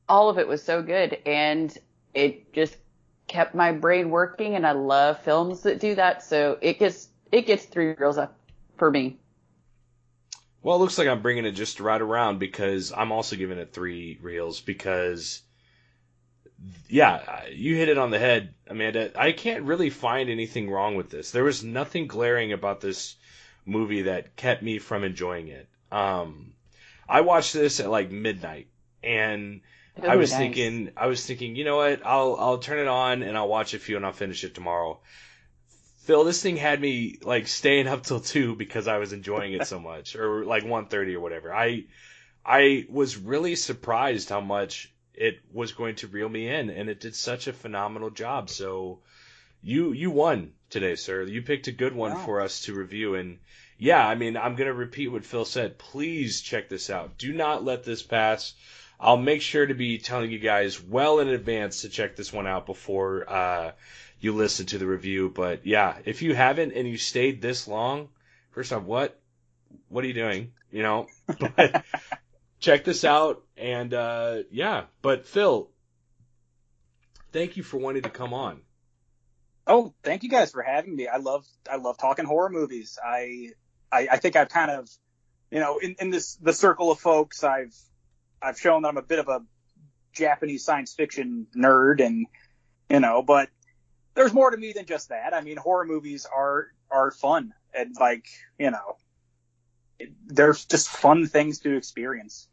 [0.10, 1.76] all of it was so good and
[2.14, 2.78] it just
[3.28, 6.24] kept my brain working and I love films that do that.
[6.24, 8.38] So it gets, it gets three girls up
[8.78, 9.18] for me.
[10.68, 13.72] Well, it looks like I'm bringing it just right around because I'm also giving it
[13.72, 15.42] three reels because,
[16.90, 19.18] yeah, you hit it on the head, Amanda.
[19.18, 21.32] I can't really find anything wrong with this.
[21.32, 23.16] There was nothing glaring about this
[23.66, 25.70] movie that kept me from enjoying it.
[25.90, 26.52] Um,
[27.08, 28.68] I watched this at like midnight
[29.02, 29.62] and
[30.04, 30.38] I was nice.
[30.38, 32.06] thinking, I was thinking, you know what?
[32.06, 35.00] I'll I'll turn it on and I'll watch a few and I'll finish it tomorrow.
[36.08, 39.68] Phil, this thing had me like staying up till two because I was enjoying it
[39.68, 41.54] so much, or like one thirty or whatever.
[41.54, 41.84] I
[42.46, 47.02] I was really surprised how much it was going to reel me in, and it
[47.02, 48.50] did such a phenomenal job.
[48.50, 49.00] So
[49.62, 51.24] you you won today, sir.
[51.24, 52.26] You picked a good one Wow.
[52.26, 53.40] for us to review, and
[53.78, 55.78] yeah, I mean, I'm gonna repeat what Phil said.
[55.78, 57.18] Please check this out.
[57.18, 58.54] Do not let this pass.
[58.98, 62.48] I'll make sure to be telling you guys well in advance to check this one
[62.48, 63.72] out before uh,
[64.20, 65.30] you listen to the review.
[65.30, 68.10] But yeah, if you haven't and you stayed this long,
[68.52, 69.20] first off, what
[69.90, 70.54] what are you doing?
[70.72, 71.08] You know,
[71.56, 71.84] but
[72.60, 74.84] check this out and uh, yeah.
[75.02, 75.70] But Phil,
[77.32, 78.62] thank you for wanting to come on.
[79.66, 81.08] Oh, thank you guys for having me.
[81.08, 82.98] I love I love talking horror movies.
[83.04, 83.52] I
[83.92, 84.90] I, I think I've kind of
[85.52, 87.76] you know in, in this the circle of folks I've
[88.42, 89.42] I've shown that I'm a bit of a
[90.14, 92.28] Japanese science fiction nerd and
[92.90, 93.50] you know but
[94.18, 95.34] there's more to me than just that.
[95.34, 98.26] I mean horror movies are are fun and like
[98.60, 98.98] you know
[100.00, 102.50] it, they're just fun things to experience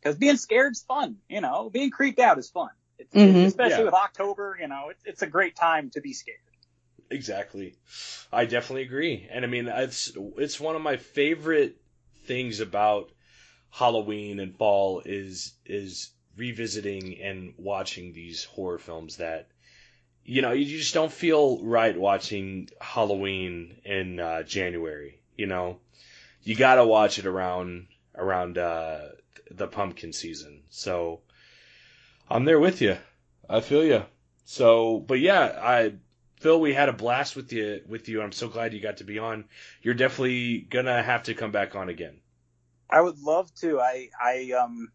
[0.00, 1.16] because being scared's fun.
[1.28, 2.70] You know being creeped out is fun.
[2.98, 3.46] It's, Mhm.
[3.46, 3.84] Especially Yeah.
[3.86, 6.38] with October, you know, it's, it's a great time to be scared.
[7.10, 7.74] Exactly.
[8.32, 9.26] I definitely agree.
[9.30, 11.76] And I mean, it's it's one of my favorite
[12.26, 13.10] things about
[13.70, 19.48] Halloween and fall is is revisiting and watching these horror films that
[20.24, 25.78] you know, you just don't feel right watching Halloween in uh, January, you know.
[26.42, 29.08] You got to watch it around around uh
[29.50, 30.62] the pumpkin season.
[30.70, 31.20] So
[32.28, 32.96] I'm there with you.
[33.48, 34.04] I feel you.
[34.44, 35.94] So, but yeah, I
[36.40, 37.82] Phil, we had a blast with you.
[37.86, 39.44] With you, I'm so glad you got to be on.
[39.82, 42.20] You're definitely gonna have to come back on again.
[42.90, 43.80] I would love to.
[43.80, 44.88] I I um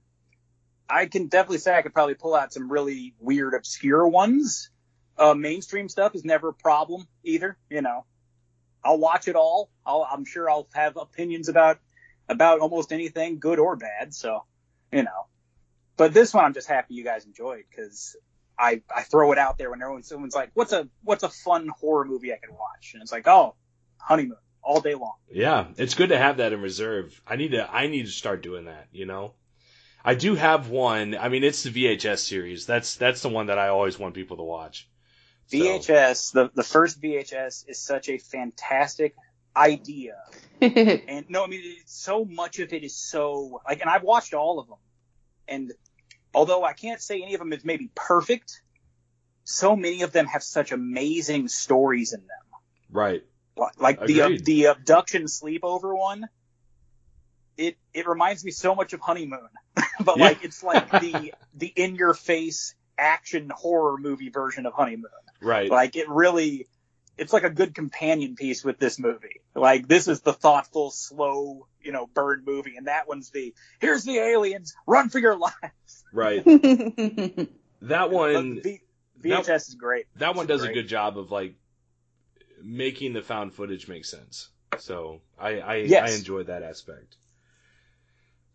[0.89, 4.69] I can definitely say I could probably pull out some really weird, obscure ones.
[5.17, 7.57] Uh, mainstream stuff is never a problem either.
[7.69, 8.05] You know,
[8.83, 9.69] I'll watch it all.
[9.85, 11.79] I'll, I'm sure I'll have opinions about
[12.29, 14.13] about almost anything, good or bad.
[14.13, 14.43] So,
[14.91, 15.27] you know,
[15.95, 18.15] but this one I'm just happy you guys enjoyed because
[18.57, 21.67] I I throw it out there when everyone someone's like, what's a what's a fun
[21.67, 23.55] horror movie I can watch, and it's like, oh,
[23.97, 25.15] Honeymoon all day long.
[25.31, 27.19] Yeah, it's good to have that in reserve.
[27.25, 29.33] I need to I need to start doing that, you know.
[30.03, 31.17] I do have one.
[31.17, 32.65] I mean, it's the VHS series.
[32.65, 34.87] That's that's the one that I always want people to watch.
[35.47, 39.15] So- VHS, the the first VHS is such a fantastic
[39.55, 40.17] idea,
[40.61, 44.59] and no, I mean so much of it is so like, and I've watched all
[44.59, 44.77] of them,
[45.47, 45.71] and
[46.33, 48.61] although I can't say any of them is maybe perfect,
[49.45, 52.59] so many of them have such amazing stories in them.
[52.91, 53.23] Right.
[53.79, 54.45] Like- the uh, Agreed.
[54.45, 56.27] the abduction sleepover one,
[57.57, 59.47] it it reminds me so much of Honeymoon,
[60.01, 60.23] but Yeah.
[60.25, 65.09] like it's like the the in your face action horror movie version of Honeymoon.
[65.41, 65.69] Right.
[65.69, 66.67] Like it really,
[67.17, 69.41] it's like a good companion piece with this movie.
[69.55, 74.03] Like this is the thoughtful, slow, you know, burn movie, and that one's the here's
[74.03, 76.03] the aliens, run for your lives.
[76.13, 76.43] right.
[77.83, 78.61] That one.
[78.61, 78.81] V-
[79.21, 80.05] VHS is great.
[80.17, 81.55] that one does a good job of like
[82.63, 84.49] making the found footage make sense.
[84.79, 86.11] So I I, Yes.
[86.11, 87.15] I enjoyed that aspect.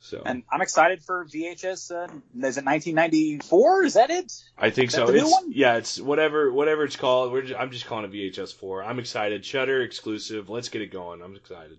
[0.04, 1.92] So And I'm excited for VHS.
[1.92, 2.04] Uh,
[2.46, 3.84] is it 1994?
[3.84, 4.32] Is that it?
[4.58, 5.06] I think Is so.
[5.06, 5.52] that the new It's one?
[5.54, 7.30] yeah, it's whatever whatever it's called.
[7.32, 8.82] We're just, I'm just calling it VHS four.
[8.82, 9.44] I'm excited.
[9.44, 10.50] Shudder exclusive.
[10.50, 11.22] Let's get it going.
[11.22, 11.78] I'm excited.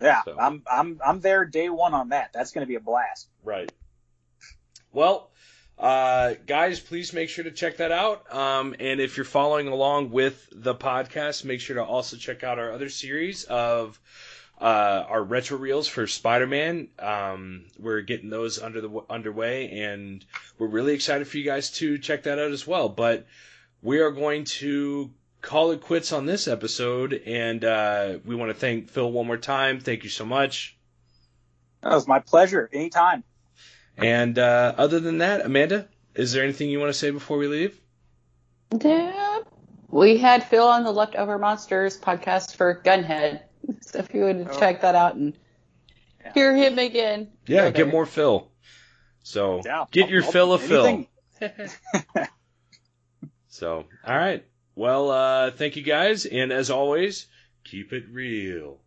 [0.00, 0.36] Yeah, So.
[0.38, 2.32] I'm I'm I'm there day one on that.
[2.34, 3.28] That's going to be a blast.
[3.42, 3.72] Right.
[4.92, 5.30] Well,
[5.78, 8.32] uh, guys, please make sure to check that out.
[8.32, 12.58] Um, and if you're following along with the podcast, make sure to also check out
[12.58, 13.98] our other series of
[14.64, 16.88] uh, our retro reels for Spider-Man.
[16.98, 20.24] Um, we're getting those under the underway, and
[20.58, 22.88] we're really excited for you guys to check that out as well.
[22.88, 23.26] But
[23.82, 25.10] we are going to
[25.42, 29.36] call it quits on this episode, and uh, we want to thank Phil one more
[29.36, 29.80] time.
[29.80, 30.78] Thank you so much.
[31.82, 32.70] That was my pleasure.
[32.72, 33.22] Anytime.
[33.98, 37.48] And uh, other than that, Amanda, is there anything you want to say before we
[37.48, 37.78] leave?
[38.82, 39.40] Yeah.
[39.90, 43.42] We had Phil on the Leftover Monsters podcast for Gunhead.
[43.80, 44.58] So if you would Oh.
[44.58, 45.34] check that out and
[46.22, 46.32] Yeah.
[46.34, 47.30] hear him again.
[47.46, 48.50] Yeah, go get more Phil.
[49.22, 51.06] So Yeah, get I'll- your I'll- fill of anything.
[51.38, 51.50] Phil.
[53.48, 54.44] So, all right.
[54.74, 57.26] Well, uh, thank you guys, and as always,
[57.62, 58.80] keep it real.